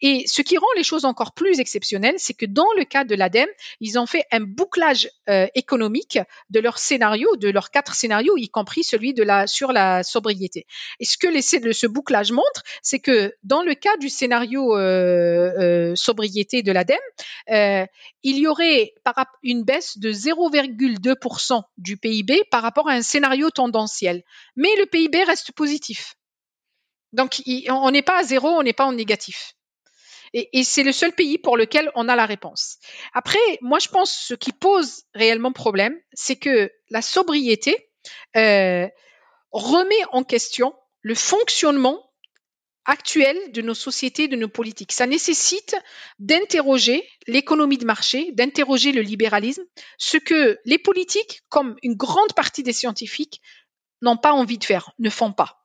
[0.00, 3.16] Et ce qui rend les choses encore plus exceptionnelles, c'est que dans le cas de
[3.16, 3.48] l'ADEME,
[3.80, 6.18] ils ont fait un bouclage euh, économique
[6.50, 9.14] de leurs scénarios, de leurs quatre scénarios, y compris celui
[9.46, 10.66] sur la sobriété.
[11.00, 15.94] Et ce que ce bouclage montre, c'est que dans le cas du scénario euh, euh,
[15.96, 16.98] sobriété de l'ADEME,
[18.22, 18.94] il y aurait
[19.42, 24.22] une baisse de 0,2% du PIB par rapport à un scénario tendanciel.
[24.56, 26.14] Mais le PIB reste positif.
[27.12, 29.54] Donc, on n'est pas à zéro, on n'est pas en négatif.
[30.36, 32.78] Et, c'est le seul pays pour lequel on a la réponse.
[33.12, 37.88] Après, moi, je pense ce qui pose réellement problème, c'est que la sobriété
[38.36, 38.88] euh,
[39.52, 42.10] remet en question le fonctionnement
[42.84, 44.92] actuel de nos sociétés, de nos politiques.
[44.92, 45.76] Ça nécessite
[46.18, 49.62] d'interroger l'économie de marché, d'interroger le libéralisme,
[49.98, 53.40] ce que les politiques, comme une grande partie des scientifiques,
[54.02, 55.64] n'ont pas envie de faire, ne font pas.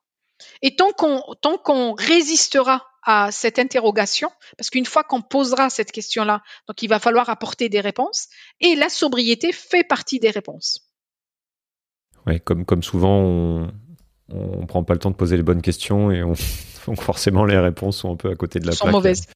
[0.62, 5.92] Et tant qu'on tant qu'on résistera à cette interrogation, parce qu'une fois qu'on posera cette
[5.92, 8.28] question-là, donc il va falloir apporter des réponses,
[8.60, 10.92] et la sobriété fait partie des réponses.
[12.28, 13.70] Oui, comme, comme souvent,
[14.32, 16.34] on ne prend pas le temps de poser les bonnes questions et on,
[16.88, 19.28] donc forcément les réponses sont un peu à côté de la sont mauvaises.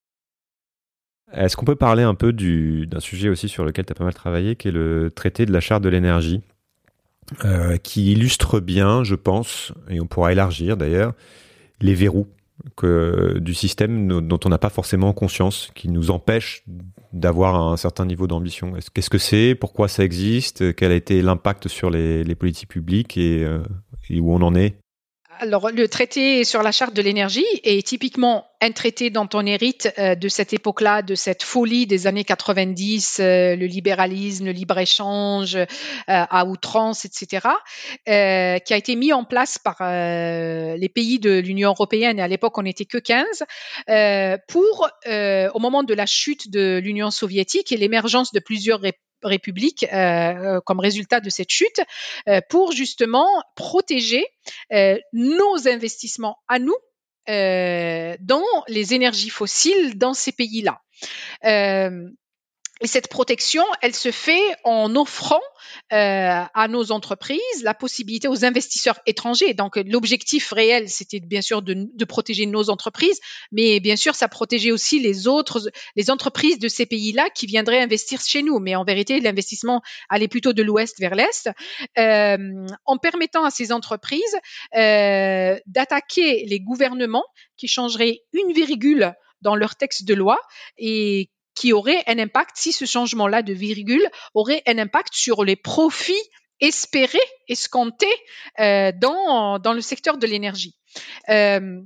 [1.32, 4.14] Est-ce qu'on peut parler un peu d'un sujet aussi sur lequel tu as pas mal
[4.14, 6.42] travaillé, qui est le traité de la charte de l'énergie,
[7.44, 11.14] euh, qui illustre bien, je pense, et on pourra élargir d'ailleurs,
[11.82, 12.28] les verrous
[12.76, 16.64] que, du système dont on n'a pas forcément conscience, qui nous empêche
[17.12, 18.74] d'avoir un certain niveau d'ambition.
[18.94, 19.56] Qu'est-ce que c'est?
[19.56, 20.76] Pourquoi ça existe?
[20.76, 23.18] Quel a été l'impact sur les, politiques publiques?
[23.18, 23.64] Euh,
[24.10, 24.76] et, où on en est?
[25.44, 29.94] Alors, le traité sur la charte de l'énergie est typiquement un traité dont on hérite
[30.00, 35.58] euh, de cette époque-là, de cette folie des années 90, euh, le libéralisme, le libre-échange
[35.58, 35.66] euh,
[36.08, 37.50] à outrance, etc.,
[38.06, 38.12] qui
[38.74, 42.64] a été mis en place par les pays de l'Union européenne, et à l'époque on
[42.64, 43.44] n'était que 15,
[44.48, 48.86] pour, au moment de la chute de l'Union soviétique et l'émergence de plusieurs
[49.24, 49.86] républiques
[50.66, 51.82] comme résultat de cette chute,
[52.50, 54.26] pour justement protéger
[55.14, 56.76] nos investissements à nous
[57.30, 60.82] euh, dans les énergies fossiles dans ces pays-là.
[61.46, 62.10] Euh,
[62.84, 65.40] et cette protection, elle se fait en offrant
[65.94, 69.54] euh, à nos entreprises la possibilité aux investisseurs étrangers.
[69.54, 73.22] Donc l'objectif réel, c'était bien sûr de, de, protéger nos entreprises,
[73.54, 77.80] mais bien sûr, ça protégeait aussi les autres, les entreprises de ces pays-là qui viendraient
[77.80, 78.60] investir chez nous.
[78.60, 81.50] Mais en vérité, l'investissement allait plutôt de l'ouest vers l'est,
[81.98, 84.38] euh, en permettant à ces entreprises
[84.76, 87.26] euh, d'attaquer les gouvernements
[87.56, 90.38] qui changeraient une virgule dans leur texte de loi
[90.78, 95.56] et qui aurait un impact, si ce changement-là de virgule aurait un impact sur les
[95.56, 96.14] profits
[96.60, 98.14] espérés, escomptés
[98.60, 100.76] euh, dans, dans le secteur de l'énergie.
[101.30, 101.82] Euh,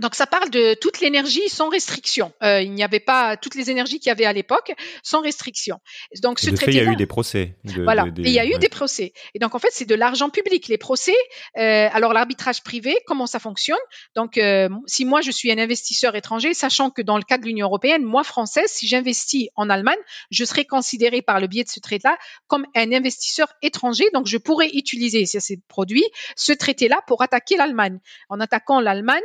[0.00, 2.32] donc ça parle de toute l'énergie sans restriction.
[2.42, 4.72] Euh, il n'y avait pas toutes les énergies qu'il y avait à l'époque
[5.04, 5.78] sans restriction.
[6.20, 7.56] Donc ce traité, il y a eu des procès.
[7.64, 9.12] voilà, il y a eu des procès.
[9.34, 10.66] Et donc en fait c'est de l'argent public.
[10.66, 11.14] Les procès.
[11.58, 13.78] Euh, alors l'arbitrage privé, comment ça fonctionne?
[14.16, 17.44] Donc euh, si moi je suis un investisseur étranger, sachant que dans le cas de
[17.44, 19.98] l'Union européenne, moi française, si j'investis en Allemagne,
[20.30, 22.18] je serai considéré par le biais de ce traité-là
[22.48, 24.06] comme un investisseur étranger.
[24.12, 28.00] Donc je pourrais utiliser ces produits, ce traité-là pour attaquer l'Allemagne.
[28.28, 29.22] En attaquant l'Allemagne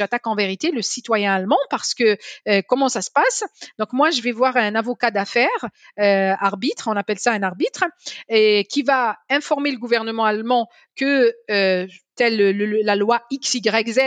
[0.00, 2.16] j'attaque en vérité le citoyen allemand parce que
[2.48, 3.44] euh, comment ça se passe?
[3.78, 5.64] Donc moi, je vais voir un avocat d'affaires,
[5.98, 7.84] euh, arbitre, on appelle ça un arbitre,
[8.30, 11.86] et qui va informer le gouvernement allemand que euh,
[12.16, 12.36] telle
[12.82, 13.98] la loi XYZ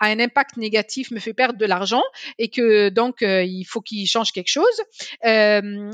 [0.00, 2.02] a un impact négatif, me fait perdre de l'argent
[2.38, 4.64] et que donc il faut qu'il change quelque chose.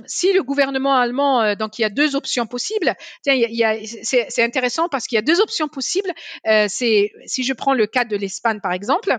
[0.06, 2.94] si le gouvernement allemand, donc il y a deux options possibles.
[3.22, 3.36] Tiens,
[4.02, 6.10] c'est intéressant parce qu'il y a deux options possibles.
[6.68, 9.18] c'est si je prends le cas de l'Espagne par exemple.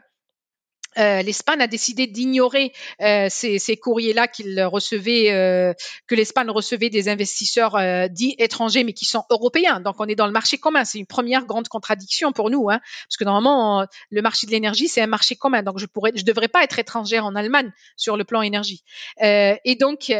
[0.97, 5.73] Euh, L'Espagne a décidé d'ignorer euh, ces, courriers-là qu'il recevait, euh,
[6.07, 7.77] que l'Espagne recevait des investisseurs
[8.09, 9.79] dits étrangers, mais qui sont européens.
[9.79, 10.85] Donc, on est dans le marché commun.
[10.85, 14.87] C'est une première grande contradiction pour nous, hein, parce que normalement, le marché de l'énergie,
[14.87, 15.63] c'est un marché commun.
[15.63, 18.83] Donc, je pourrais, je devrais pas être étrangère en Allemagne sur le plan énergie.
[19.21, 20.11] et donc,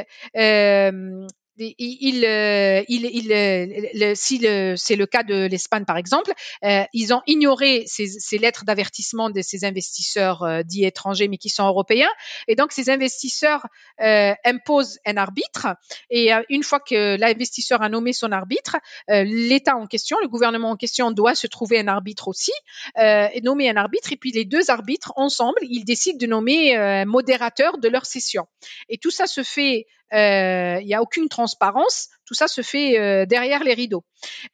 [1.58, 4.40] il, il, euh, il, le, si
[4.78, 6.32] c'est le cas de l'Espagne par exemple,
[6.64, 11.38] euh, ils ont ignoré ces, ces lettres d'avertissement de ces investisseurs euh, dits étrangers mais
[11.38, 12.10] qui sont européens,
[12.48, 13.66] et donc ces investisseurs
[14.02, 15.68] euh, imposent un arbitre,
[16.10, 18.78] et euh, une fois que l'investisseur a nommé son arbitre,
[19.08, 22.52] l'État en question, le gouvernement en question doit se trouver un arbitre aussi,
[22.98, 27.06] et nommer un arbitre, et puis les deux arbitres ensemble, ils décident de nommer un
[27.06, 28.48] modérateur de leur session,
[28.90, 32.10] et tout ça se fait euh, il n'y a aucune transparence.
[32.26, 34.04] Tout ça se fait euh, derrière les rideaux.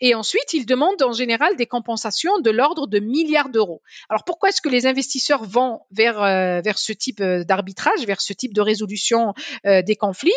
[0.01, 3.81] Et ensuite, ils demandent en général des compensations de l'ordre de milliards d'euros.
[4.09, 8.33] Alors pourquoi est-ce que les investisseurs vont vers euh, vers ce type d'arbitrage, vers ce
[8.33, 9.33] type de résolution
[9.63, 10.31] des conflits?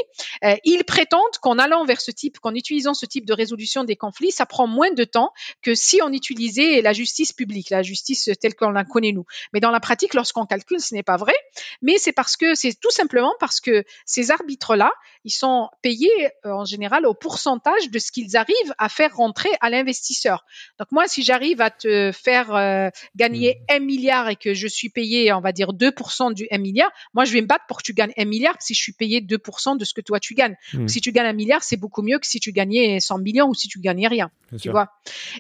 [0.64, 4.33] Ils prétendent qu'en allant vers ce type, qu'en utilisant ce type de résolution des conflits,
[4.33, 8.55] ça prend moins de temps que si on utilisait la justice publique, la justice telle
[8.55, 9.27] qu'on la connaît nous.
[9.53, 11.35] Mais dans la pratique, lorsqu'on calcule, ce n'est pas vrai.
[11.83, 14.93] Mais c'est parce que c'est tout simplement parce que ces arbitres-là,
[15.24, 19.51] ils sont payés euh, en général au pourcentage de ce qu'ils arrivent à faire rentrer
[19.61, 20.45] à l'investisseur.
[20.79, 23.75] Donc moi, si j'arrive à te faire euh, gagner mmh.
[23.75, 27.25] un milliard et que je suis payé, on va dire 2% du 1 milliard, moi
[27.25, 29.79] je vais me battre pour que tu gagnes un milliard si je suis payé 2%
[29.79, 30.57] de ce que toi tu gagnes.
[30.73, 30.89] Mmh.
[30.89, 33.55] Si tu gagnes un milliard, c'est beaucoup mieux que si tu gagnais 100 millions ou
[33.55, 34.31] si tu gagnais rien.
[34.61, 34.89] tu vois.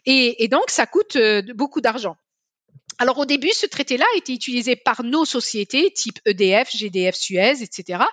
[0.04, 2.16] Et, et, donc ça coûte euh, beaucoup d'argent.
[2.98, 7.62] Alors au début, ce traité-là a été utilisé par nos sociétés type EDF, GDF, Suez,
[7.62, 8.04] etc.,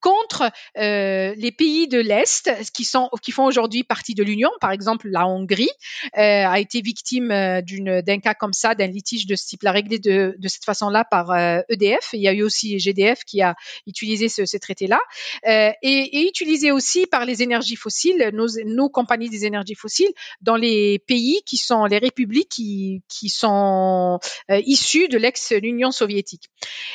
[0.00, 4.50] contre euh, les pays de l'Est qui, sont, qui font aujourd'hui partie de l'Union.
[4.60, 5.70] Par exemple, la Hongrie
[6.18, 7.60] euh, a été victime euh,
[8.02, 11.32] d'un cas comme ça, d'un litige de ce type-là réglé de, de cette façon-là par
[11.68, 12.10] EDF.
[12.12, 13.54] Il y a eu aussi GDF qui a
[13.86, 14.98] utilisé ce, ce traité-là
[15.44, 20.56] et, et, utilisé aussi par les énergies fossiles, nos, nos compagnies des énergies fossiles, dans
[20.56, 26.48] les pays qui sont les républiques qui, qui sont euh, issus de l'ex-Union soviétique.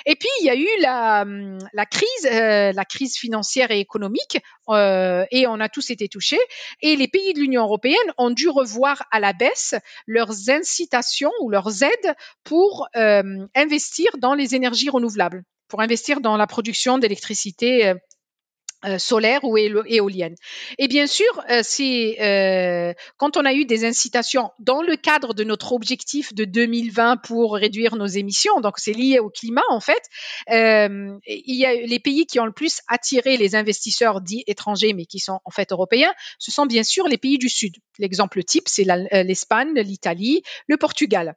[0.06, 1.26] Et puis il y a eu la,
[1.74, 6.40] la crise, euh, la crise financière et économique, euh, et on a tous été touchés.
[6.82, 9.76] Et les pays de l'Union européenne ont dû revoir à la baisse
[10.06, 12.88] leurs incitations ou leurs aides pour
[13.56, 17.96] investir dans les énergies renouvelables pour investir dans la production d'électricité euh,
[18.98, 20.36] solaire ou éolienne.
[20.78, 25.44] Et bien sûr, euh, euh, quand on a eu des incitations dans le cadre de
[25.44, 30.02] notre objectif de 2020 pour réduire nos émissions, donc c'est lié au climat en fait.
[30.48, 31.20] il
[31.56, 35.20] y a les pays qui ont le plus attiré les investisseurs dits étrangers, mais qui
[35.20, 37.76] sont en fait européens, ce sont bien sûr les pays du Sud.
[38.00, 38.86] L'exemple type, c'est
[39.24, 41.36] l'Espagne, l'Italie, le Portugal.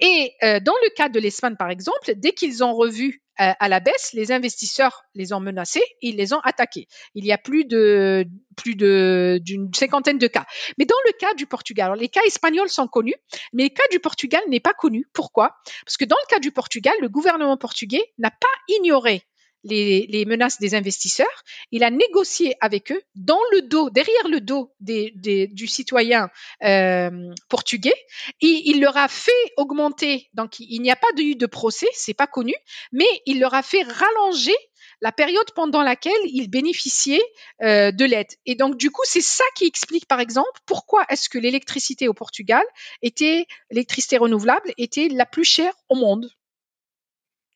[0.00, 3.80] Et dans le cas de l'Espagne, par exemple, dès qu'ils ont revu euh, à la
[3.80, 6.88] baisse, les investisseurs les ont menacés, ils les ont attaqués.
[7.14, 8.26] Il y a plus de
[8.56, 10.44] plus de d'une cinquantaine de cas.
[10.76, 13.14] Mais dans le cas du Portugal, les cas espagnols sont connus,
[13.52, 15.06] mais le cas du Portugal n'est pas connu.
[15.14, 15.54] Pourquoi?
[15.86, 19.24] Parce que dans le cas du Portugal, le gouvernement portugais n'a pas ignoré
[19.64, 21.44] les, menaces des investisseurs.
[21.70, 25.12] Il a négocié avec eux dans le dos, derrière le dos des,
[25.52, 26.30] du citoyen
[26.64, 27.94] euh, portugais.
[28.40, 30.28] Et il leur a fait augmenter.
[30.34, 32.54] Donc il n'y a pas eu de procès, c'est pas connu,
[32.92, 34.56] mais il leur a fait rallonger
[35.00, 37.22] la période pendant laquelle ils bénéficiaient
[37.62, 38.28] euh, de l'aide.
[38.46, 42.14] Et donc, du coup, c'est ça qui explique, par exemple, pourquoi est-ce que l'électricité au
[42.14, 42.62] Portugal
[43.02, 46.30] était, l'électricité renouvelable était la plus chère au monde.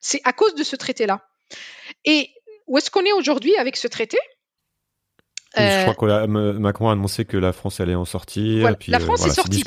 [0.00, 1.26] C'est à cause de ce traité-là.
[2.04, 2.30] Et
[2.66, 4.18] où est-ce qu'on est aujourd'hui avec ce traité?
[5.56, 8.76] Je crois que Macron a annoncé que la France allait en sortir.
[8.88, 9.62] la France est sortie.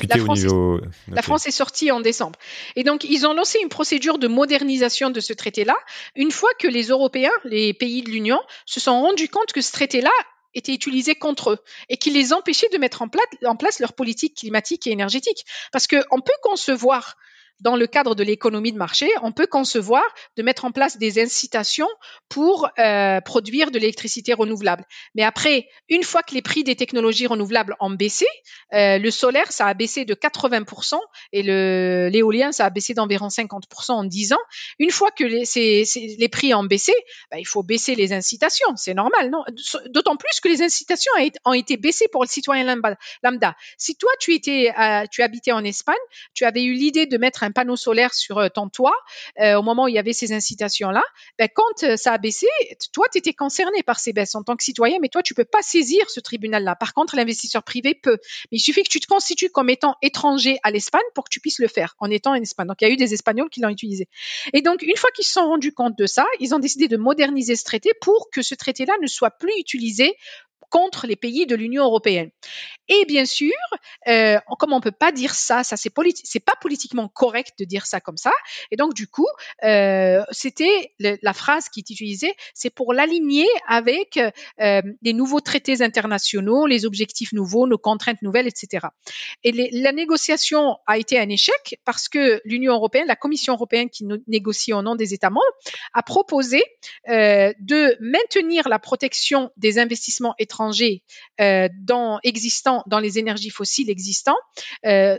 [1.08, 2.38] La, France, est sortie en décembre.
[2.76, 5.76] Et donc, ils ont lancé une procédure de modernisation de ce traité-là.
[6.14, 9.72] Une fois que les Européens, les pays de l'Union, se sont rendus compte que ce
[9.72, 10.10] traité-là
[10.54, 11.58] était utilisé contre eux
[11.88, 15.44] et qui les empêchait de mettre en place, en place leur politique climatique et énergétique.
[15.72, 17.16] Parce qu'on peut concevoir
[17.60, 20.02] dans le cadre de l'économie de marché, on peut concevoir
[20.36, 21.88] de mettre en place des incitations
[22.28, 24.84] pour euh, produire de l'électricité renouvelable.
[25.14, 28.26] Mais après, une fois que les prix des technologies renouvelables ont baissé,
[28.74, 30.98] euh, le solaire, ça a baissé de 80%
[31.32, 34.36] et l'éolien, ça a baissé d'environ 50% en 10 ans.
[34.78, 36.92] Une fois que les, prix ont baissé,
[37.30, 38.76] bah, il faut baisser les incitations.
[38.76, 39.42] C'est normal, non?
[39.90, 41.12] D'autant plus que les incitations
[41.44, 42.64] ont été baissées pour le citoyen
[43.22, 43.56] lambda.
[43.78, 45.96] Si toi, tu, étais, euh, tu habitais en Espagne,
[46.34, 48.94] tu avais eu l'idée de mettre un un panneau solaire sur euh, ton toit,
[49.40, 51.02] euh, au moment où il y avait ces incitations-là,
[51.38, 52.46] ben, quand euh, ça a baissé,
[52.92, 55.44] toi, tu étais concerné par ces baisses en tant que citoyen, mais toi, tu peux
[55.44, 56.76] pas saisir ce tribunal-là.
[56.76, 58.18] Par contre, l'investisseur privé peut.
[58.52, 61.40] Mais il suffit que tu te constitues comme étant étranger à l'Espagne pour que tu
[61.40, 62.66] puisses le faire en étant en Espagne.
[62.66, 64.08] Donc, il y a eu des Espagnols qui l'ont utilisé.
[64.52, 66.96] Et donc, une fois qu'ils se sont rendus compte de ça, ils ont décidé de
[66.96, 70.14] moderniser ce traité pour que ce traité-là ne soit plus utilisé
[70.70, 72.30] contre les pays de l'Union européenne.
[72.88, 73.52] Et bien sûr,
[74.06, 78.00] euh, comme on peut pas dire ça, ça c'est pas politiquement correct de dire ça
[78.00, 78.32] comme ça.
[78.70, 79.26] Et donc du coup,
[79.64, 84.18] euh, c'était la phrase qui est utilisée, c'est pour l'aligner avec
[84.60, 88.86] euh, les nouveaux traités internationaux, les objectifs nouveaux, nos contraintes nouvelles, etc.
[89.44, 94.06] Et la négociation a été un échec parce que l'Union européenne, la Commission européenne qui
[94.26, 95.44] négocie au nom des États membres,
[95.92, 96.62] a proposé
[97.06, 101.02] de maintenir la protection des investissements étrangers
[101.38, 104.38] dans, existants dans les énergies fossiles existants
[104.86, 105.18] euh,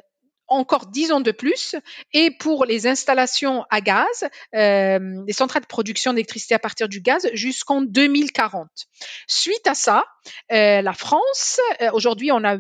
[0.50, 1.76] encore dix ans de plus
[2.14, 7.02] et pour les installations à gaz, euh, les centrales de production d'électricité à partir du
[7.02, 8.68] gaz jusqu'en 2040.
[9.28, 10.04] Suite à ça,
[10.52, 12.58] euh, la France, euh, aujourd'hui on a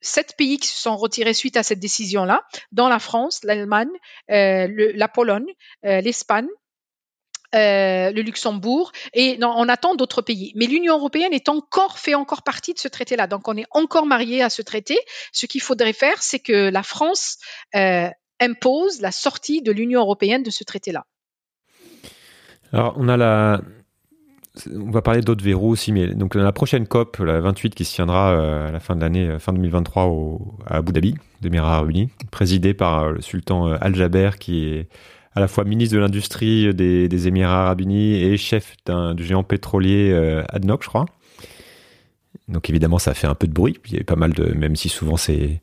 [0.00, 2.42] sept pays qui se sont retirés suite à cette décision-là,
[2.72, 3.90] dans la France, l'Allemagne,
[4.28, 5.46] la Pologne,
[5.84, 6.48] l'Espagne,
[7.54, 10.52] euh, le Luxembourg, et on attend d'autres pays.
[10.56, 14.06] Mais l'Union européenne est encore fait encore partie de ce traité-là, donc on est encore
[14.06, 14.98] marié à ce traité.
[15.32, 17.36] Ce qu'il faudrait faire, c'est que la France
[17.76, 18.08] euh,
[18.40, 21.04] impose la sortie de l'Union européenne de ce traité-là.
[22.72, 23.60] Alors on a la,
[24.74, 27.94] on va parler d'autres verrous aussi, mais donc la prochaine COP, la 28, qui se
[27.94, 31.90] tiendra euh, à la fin de l'année, fin 2023 au, à Abu Dhabi, d'Émirats Arabes
[31.90, 34.88] Unis, présidée par le sultan Al Jaber, qui est
[35.34, 38.76] à la fois ministre de l'industrie des, Émirats arabes unis et chef
[39.14, 41.06] du géant pétrolier euh, ADNOC, je crois.
[42.48, 43.78] Donc évidemment, ça fait un peu de bruit.
[43.86, 45.60] Il y a pas mal de, même si souvent c'est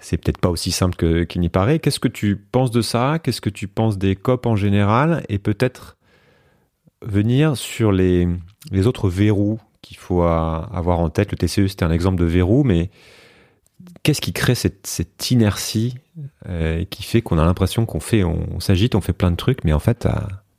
[0.00, 1.80] c'est peut-être pas aussi simple qu'il n'y paraît.
[1.80, 3.18] Qu'est-ce que tu penses de ça?
[3.18, 5.24] Qu'est-ce que tu penses des COP en général?
[5.28, 5.96] Et peut-être
[7.02, 8.28] venir sur les,
[8.70, 11.32] les autres verrous qu'il faut avoir en tête.
[11.32, 12.90] Le TCE, c'était un exemple de verrou, mais
[14.02, 15.96] qu'est-ce qui crée cette, inertie
[16.48, 19.64] euh, qui fait qu'on a l'impression qu'on fait, on, s'agite, on fait plein de trucs,
[19.64, 20.06] mais en fait,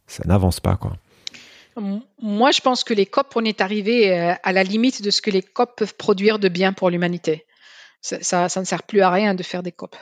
[0.08, 0.94] ça, n'avance pas, quoi.
[2.22, 5.22] Moi, je pense que les COP, on est arrivé euh, à la limite de ce
[5.22, 7.46] que les COP peuvent produire de bien pour l'humanité.
[8.02, 9.96] Ça, ne sert plus à rien de faire des COP.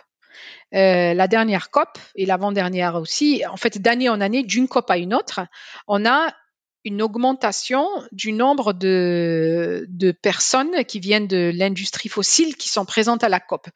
[0.74, 4.98] Euh, la dernière COP et l'avant-dernière aussi, en fait, d'année en année, d'une COP à
[4.98, 5.42] une autre,
[5.88, 6.34] on a
[6.88, 9.86] une augmentation du nombre de,
[10.22, 13.68] personnes qui viennent de l'industrie fossile qui sont présentes à la COP.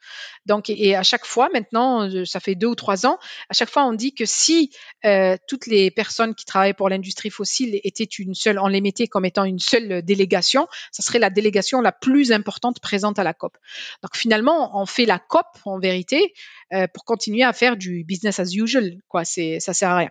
[0.46, 3.18] Donc, et à chaque fois, maintenant, euh, ça fait deux ou trois ans,
[3.50, 4.70] à chaque fois, on dit que si
[5.04, 9.06] euh, toutes les personnes qui travaillent pour l'industrie fossile étaient une seule, on les mettait
[9.06, 13.34] comme étant une seule délégation, ça serait la délégation la plus importante présente à la
[13.34, 13.56] COP.
[14.02, 16.32] Donc, finalement, on fait la COP en vérité
[16.72, 18.96] euh, pour continuer à faire du business as usual.
[19.08, 20.10] Quoi, c'est ça sert à rien.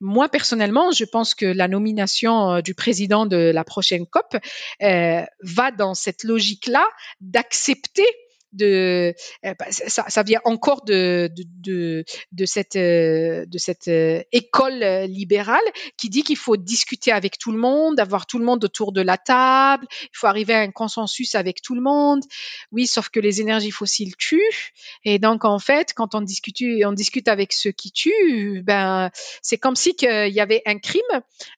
[0.00, 4.36] Moi personnellement, je pense que la nomination euh, du président de la prochaine COP
[4.82, 6.86] euh, va dans cette logique-là
[7.20, 8.06] d'accepter
[8.52, 14.22] de euh, bah, ça, ça, vient encore de de, de, cette euh, de cette euh,
[14.32, 15.60] école libérale
[15.96, 19.00] qui dit qu'il faut discuter avec tout le monde, avoir tout le monde autour de
[19.00, 22.22] la table, il faut arriver à un consensus avec tout le monde.
[22.70, 24.72] Oui, sauf que les énergies fossiles tuent
[25.04, 29.58] et donc en fait, quand on discute on discute avec ceux qui tuent, ben c'est
[29.58, 31.02] comme si qu'il y avait un crime,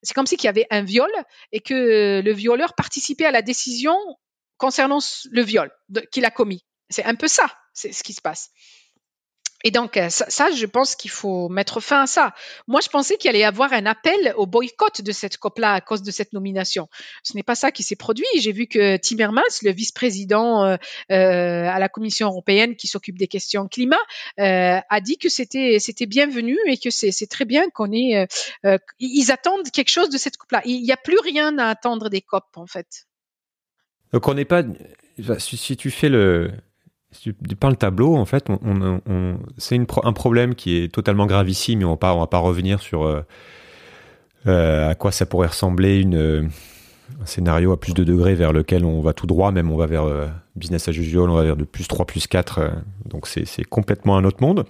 [0.03, 1.11] c'est comme si qu'il y avait un viol
[1.53, 3.97] et que le violeur participait à la décision
[4.57, 5.71] concernant le viol
[6.13, 6.65] qu'il a commis.
[6.91, 8.51] C'est un peu ça, c'est ce qui se passe.
[9.67, 12.35] Et donc, euh, ça, je pense qu'il faut mettre fin à ça.
[12.69, 15.81] Moi, je pensais qu'il allait y avoir un appel au boycott de cette COP-là à
[15.81, 16.89] cause de cette nomination.
[17.23, 18.27] Ce n'est pas ça qui s'est produit.
[18.39, 20.77] J'ai vu que Timmermans, le vice-président euh,
[21.11, 23.97] euh, à la Commission européenne qui s'occupe des questions climat,
[24.37, 28.29] a dit que c'était c'était bienvenu et que c'est très bien qu'on ait.
[28.99, 30.61] ils attendent quelque chose de cette COP-là.
[30.67, 33.07] Il n'y a plus rien à attendre des COP, en fait.
[34.13, 34.63] Donc, on n'est pas.
[35.39, 36.53] Si tu fais le
[37.59, 38.49] peins le tableau, en fait,
[39.59, 43.23] c'est un problème qui est totalement gravissime, mais on ne va pas revenir sur euh,
[44.47, 46.51] euh, à quoi ça pourrait ressembler une,
[47.21, 49.87] un scénario à plus de degrés vers lequel on va tout droit, même on va
[49.87, 52.73] vers euh, business as usual, on va vers de plus 3, plus 4,
[53.07, 54.65] donc c'est complètement un autre monde.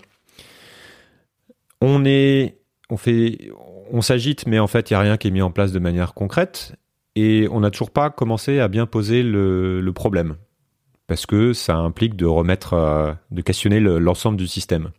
[1.80, 2.58] On est,
[2.90, 3.50] on fait,
[3.90, 5.78] on s'agite, mais en fait, il n'y a rien qui est mis en place de
[5.78, 6.74] manière concrète,
[7.16, 10.36] et on n'a toujours pas commencé à bien poser le problème
[11.06, 14.90] parce que ça implique de remettre, euh, de questionner l'ensemble du système.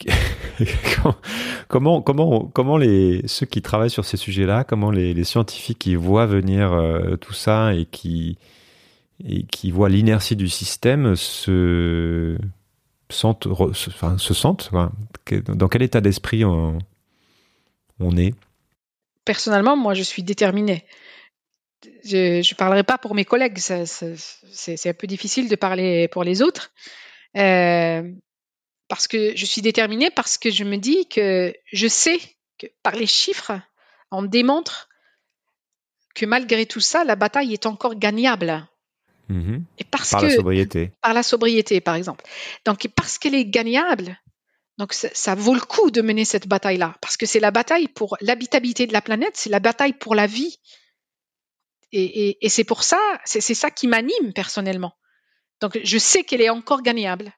[1.68, 6.26] comment, comment, comment les, ceux qui travaillent sur ces sujets-là, comment les, scientifiques qui voient
[6.26, 8.36] venir euh, tout ça et qui,
[9.24, 12.36] et qui voient l'inertie du système se
[13.10, 14.70] sentent, enfin, se sentent
[15.48, 16.78] dans quel état d'esprit on,
[18.00, 18.34] on est?
[19.24, 20.84] Personnellement, moi, je suis déterminé
[22.04, 26.42] je ne parlerai pas pour mes collègues, c'est un peu difficile de parler pour les
[26.42, 26.72] autres.
[27.36, 28.02] Euh,
[28.88, 32.18] parce que je suis déterminée, parce que je me dis que je sais
[32.58, 33.52] que par les chiffres,
[34.10, 34.88] on démontre
[36.14, 38.66] que malgré tout ça, la bataille est encore gagnable.
[39.28, 39.64] Mhm.
[39.78, 40.92] Et parce Par que la sobriété.
[41.02, 42.24] par la sobriété, par exemple.
[42.64, 44.18] Donc, parce qu'elle est gagnable,
[44.78, 47.88] donc ça, ça vaut le coup de mener cette bataille-là, parce que c'est la bataille
[47.88, 50.58] pour l'habitabilité de la planète, c'est la bataille pour la vie.
[51.98, 54.92] Et, c'est pour ça, c'est ça qui m'anime personnellement.
[55.60, 57.32] Donc, je sais qu'elle est encore gagnable.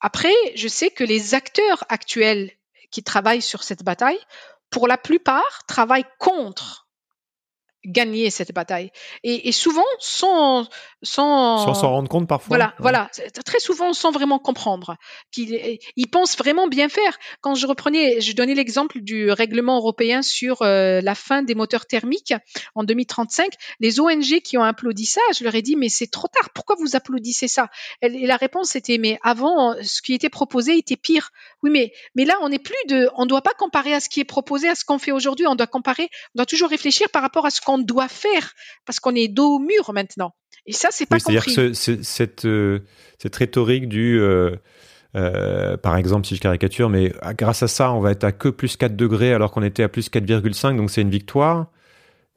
[0.00, 2.50] Après, je sais que les acteurs actuels
[2.90, 4.18] qui travaillent sur cette bataille,
[4.70, 6.89] pour la plupart, travaillent contre
[7.84, 8.90] gagner cette bataille.
[9.24, 10.66] Et, et souvent, sans,
[11.02, 12.48] sans, Sans s'en rendre compte parfois.
[12.48, 12.74] voilà, Ouais.
[12.80, 13.10] voilà.
[13.44, 14.96] Très souvent, sans vraiment comprendre
[15.32, 17.18] qu'ils ils pensent vraiment bien faire.
[17.40, 21.86] Quand je reprenais, je donnais l'exemple du règlement européen sur euh, la fin des moteurs
[21.86, 22.34] thermiques
[22.74, 23.48] en 2035.
[23.80, 26.50] Les ONG qui ont applaudi ça, je leur ai dit mais c'est trop tard.
[26.54, 27.68] Pourquoi vous applaudissez ça?
[28.02, 31.30] Et la réponse était mais avant, ce qui était proposé était pire.
[31.62, 34.20] Oui, mais mais là, on n'est plus de, on doit pas comparer à ce qui
[34.20, 35.46] est proposé à ce qu'on fait aujourd'hui.
[35.46, 38.52] On doit comparer, on doit toujours réfléchir par rapport à ce qu'on doit faire
[38.86, 40.34] parce qu'on est dos au mur maintenant.
[40.66, 41.54] Et ça, c'est pas Oui, c'est-à-dire compris.
[41.54, 42.80] que ce- ce- cette, euh,
[43.18, 44.54] cette rhétorique du, euh,
[45.16, 48.32] euh, par exemple, si je caricature, mais ah, grâce à ça, on va être à
[48.32, 51.66] que plus 4 degrés alors qu'on était à plus 4,5, donc c'est une victoire.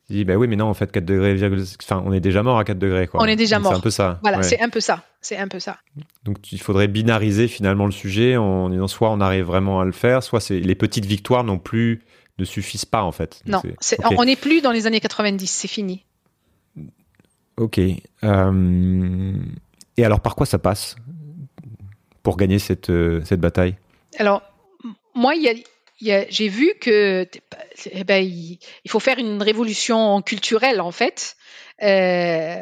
[0.10, 1.38] Je dis, bah oui, mais non, en fait, 4 degrés,
[1.82, 3.22] enfin, on est déjà mort à 4 degrés, quoi.
[3.22, 3.72] On est déjà mort.
[3.72, 4.20] C'est un peu ça.
[4.22, 4.44] Voilà, ouais.
[4.44, 5.04] c'est un peu ça.
[5.22, 5.78] C'est un peu ça.
[6.26, 9.94] Donc il faudrait binariser finalement le sujet en disant soit on arrive vraiment à le
[9.94, 12.04] faire, soit c'est les petites victoires non plus
[12.40, 13.42] ne suffisent pas en fait.
[13.46, 13.62] Non,
[14.18, 16.06] on n'est plus dans les années 90, c'est fini.
[17.58, 17.80] Ok.
[18.24, 19.34] Euh,
[19.98, 20.96] Et alors par quoi ça passe
[22.24, 23.76] pour gagner cette, euh, cette bataille?
[24.18, 24.42] Alors,
[25.14, 25.44] moi, il
[26.02, 27.28] y a- j'ai vu que
[27.92, 31.36] eh ben, il, il faut faire une révolution culturelle, en fait,
[31.82, 32.62] euh,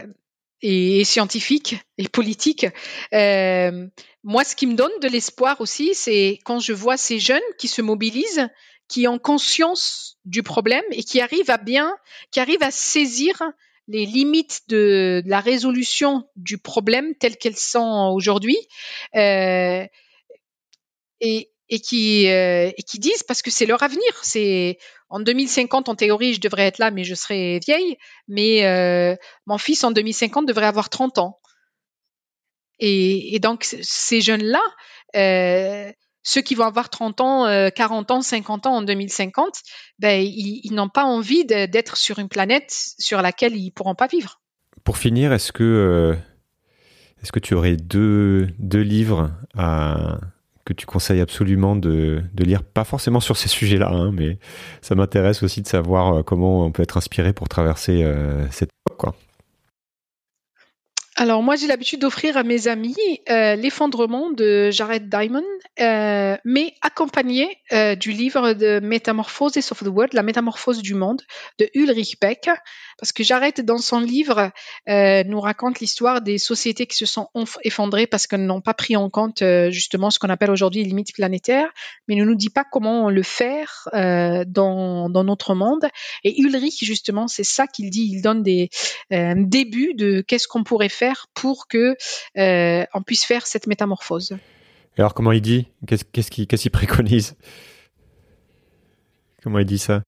[0.62, 2.68] et, et scientifique et politique.
[3.14, 3.88] Euh,
[4.24, 7.68] moi, ce qui me donne de l'espoir aussi, c'est quand je vois ces jeunes qui
[7.68, 8.48] se mobilisent,
[8.92, 11.96] qui ont conscience du problème et qui arrivent à bien,
[12.30, 13.42] qui arrivent à saisir
[13.88, 18.58] les limites de, la résolution du problème telles qu'elles sont aujourd'hui.
[19.16, 19.86] Euh,
[21.22, 24.12] et, et qui euh, et qui disent parce que c'est leur avenir.
[24.24, 24.78] C'est
[25.08, 29.16] en 2050 en théorie je devrais être là mais je serai vieille, mais euh,
[29.46, 31.40] mon fils en 2050 devrait avoir 30 ans.
[32.80, 34.64] Et, donc ces jeunes là,
[36.24, 39.54] ceux qui vont avoir 30 ans, euh, 40 ans, 50 ans en 2050,
[40.00, 44.42] ben ils, n'ont pas envie d'être sur une planète sur laquelle ils pourront pas vivre.
[44.84, 46.16] Pour finir, est-ce que euh,
[47.22, 49.32] est-ce que tu aurais deux, deux livres
[50.66, 52.64] que tu conseilles absolument de, de lire?
[52.64, 54.40] Pas forcément sur ces sujets-là, hein, mais
[54.82, 58.70] ça m'intéresse aussi de savoir euh, comment on peut être inspiré pour traverser euh, cette
[58.88, 59.14] époque.
[61.18, 62.96] Alors moi j'ai l'habitude d'offrir à mes amis
[63.30, 65.44] euh, l'effondrement de Jared Diamond,
[65.80, 71.22] euh, mais accompagné euh, du livre de Metamorphosis of the World, la métamorphose du monde
[71.60, 72.50] de Ulrich Beck,
[72.98, 74.52] parce que Jared dans son livre
[74.88, 77.28] nous raconte l'histoire des sociétés qui se sont
[77.64, 81.14] effondrées parce qu'elles n'ont pas pris en compte justement ce qu'on appelle aujourd'hui les limites
[81.14, 81.70] planétaires,
[82.08, 85.88] mais ne nous dit pas comment le faire dans, dans notre monde.
[86.24, 88.70] Et Ulrich justement c'est ça qu'il dit, il donne des
[89.12, 91.01] euh, un début de qu'est-ce qu'on pourrait faire
[91.34, 91.96] pour que
[92.38, 94.38] euh, on puisse faire cette métamorphose.
[94.98, 95.68] Et alors, comment il dit?
[95.88, 97.36] Qu'est-ce qu'il préconise?
[99.44, 100.04] Comment il dit ça?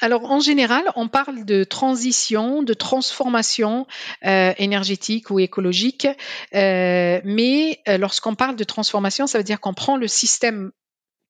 [0.00, 3.86] Alors en général, on parle de transition, de transformation
[4.24, 6.08] euh, énergétique ou écologique,
[6.54, 10.72] euh, mais lorsqu'on parle de transformation, ça veut dire qu'on prend le système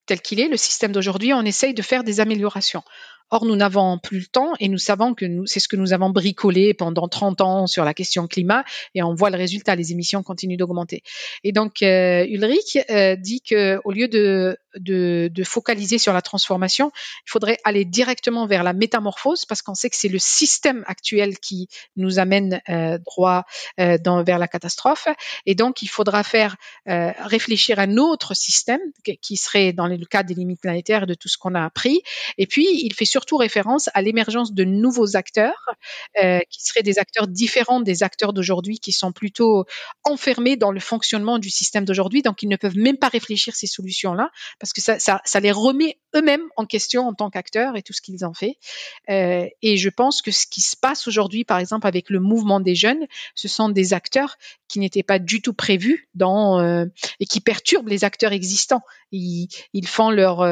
[0.07, 2.83] tel qu'il est, le système d'aujourd'hui, on essaye de faire des améliorations.
[3.35, 6.11] Or, nous n'avons plus le temps et nous savons que c'est ce que nous avons
[6.11, 8.63] bricolé pendant 30 ans sur la question climat
[8.95, 11.03] et on voit le résultat, les émissions continuent d'augmenter.
[11.43, 16.21] Et donc, euh, Ulrich euh, dit que au lieu de, de, de focaliser sur la
[16.21, 16.93] transformation,
[17.27, 21.39] il faudrait aller directement vers la métamorphose parce qu'on sait que c'est le système actuel
[21.39, 23.45] qui nous amène euh, droit
[23.81, 25.09] euh, dans, vers la catastrophe.
[25.47, 26.57] Et donc, il faudra faire
[26.87, 28.81] euh, réfléchir à un autre système
[29.23, 32.03] qui- serait dans le cadre des limites planétaires de tout ce qu'on a appris.
[32.37, 35.69] Et puis, il fait surtout référence à l'émergence de nouveaux acteurs
[36.23, 39.65] euh, qui seraient des acteurs différents des acteurs d'aujourd'hui qui sont plutôt
[40.05, 42.23] enfermés dans le fonctionnement du système d'aujourd'hui.
[42.23, 46.45] Donc, ils ne peuvent même pas réfléchir ces solutions-là parce que ça, les remet eux-mêmes
[46.57, 48.57] en question en tant qu'acteurs et tout ce qu'ils ont fait.
[49.11, 52.61] Euh, et je pense que ce qui se passe aujourd'hui, par exemple, avec le mouvement
[52.61, 54.37] des jeunes, ce sont des acteurs
[54.69, 56.87] qui n'étaient pas du tout prévus dans euh,
[57.21, 58.83] et qui perturbent les acteurs existants.
[59.11, 59.49] Ils,
[59.87, 60.47] font leur,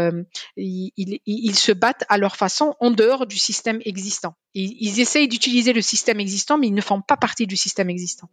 [0.56, 4.34] ils se battent à leur façon façon en dehors du système existant.
[4.54, 7.90] Ils, ils essayent d'utiliser le système existant, mais ils ne font pas partie du système
[7.90, 8.28] existant.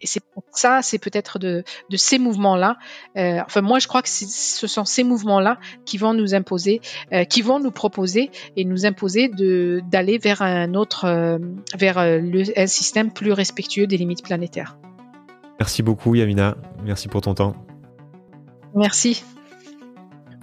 [0.00, 2.78] Et c'est ça, c'est peut-être de, de, ces mouvements-là.
[3.16, 6.80] Euh, enfin, moi, je crois que ce sont ces mouvements-là qui vont nous imposer,
[7.12, 11.38] euh, qui vont nous proposer et nous imposer de d'aller vers un autre, euh,
[11.76, 14.78] vers le, un système plus respectueux des limites planétaires.
[15.58, 16.56] Merci beaucoup, Yamina.
[16.84, 17.54] Merci pour ton temps.
[18.74, 19.22] Merci.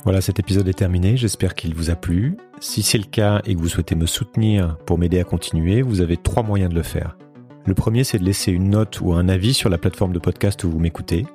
[0.05, 1.17] Voilà, cet épisode est terminé.
[1.17, 2.37] J'espère qu'il vous a plu.
[2.59, 5.99] Si c'est le cas et que vous souhaitez me soutenir pour m'aider à continuer, vous
[5.99, 7.17] avez trois moyens de le faire.
[7.65, 10.63] Le premier, c'est de laisser une note ou un avis sur la plateforme de podcast
[10.63, 11.25] où vous m'écoutez.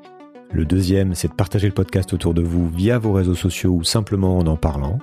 [0.52, 3.82] Le deuxième, c'est de partager le podcast autour de vous via vos réseaux sociaux ou
[3.82, 5.01] simplement en en parlant.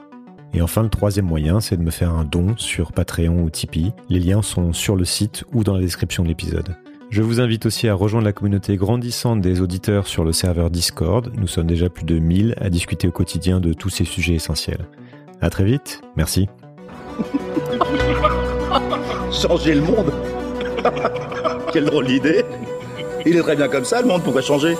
[0.53, 3.91] Et enfin, le troisième moyen, c'est de me faire un don sur Patreon ou Tipeee.
[4.07, 6.77] Les liens sont sur le site ou dans la description de l'épisode.
[7.09, 11.31] Je vous invite aussi à rejoindre la communauté grandissante des auditeurs sur le serveur Discord.
[11.37, 14.87] Nous sommes déjà plus de 1000 à discuter au quotidien de tous ces sujets essentiels.
[15.39, 16.01] À très vite.
[16.17, 16.49] Merci.
[19.31, 20.11] Changer le monde
[21.73, 22.43] Quelle drôle d'idée
[23.25, 24.75] Il est très bien comme ça, le monde, pourquoi changer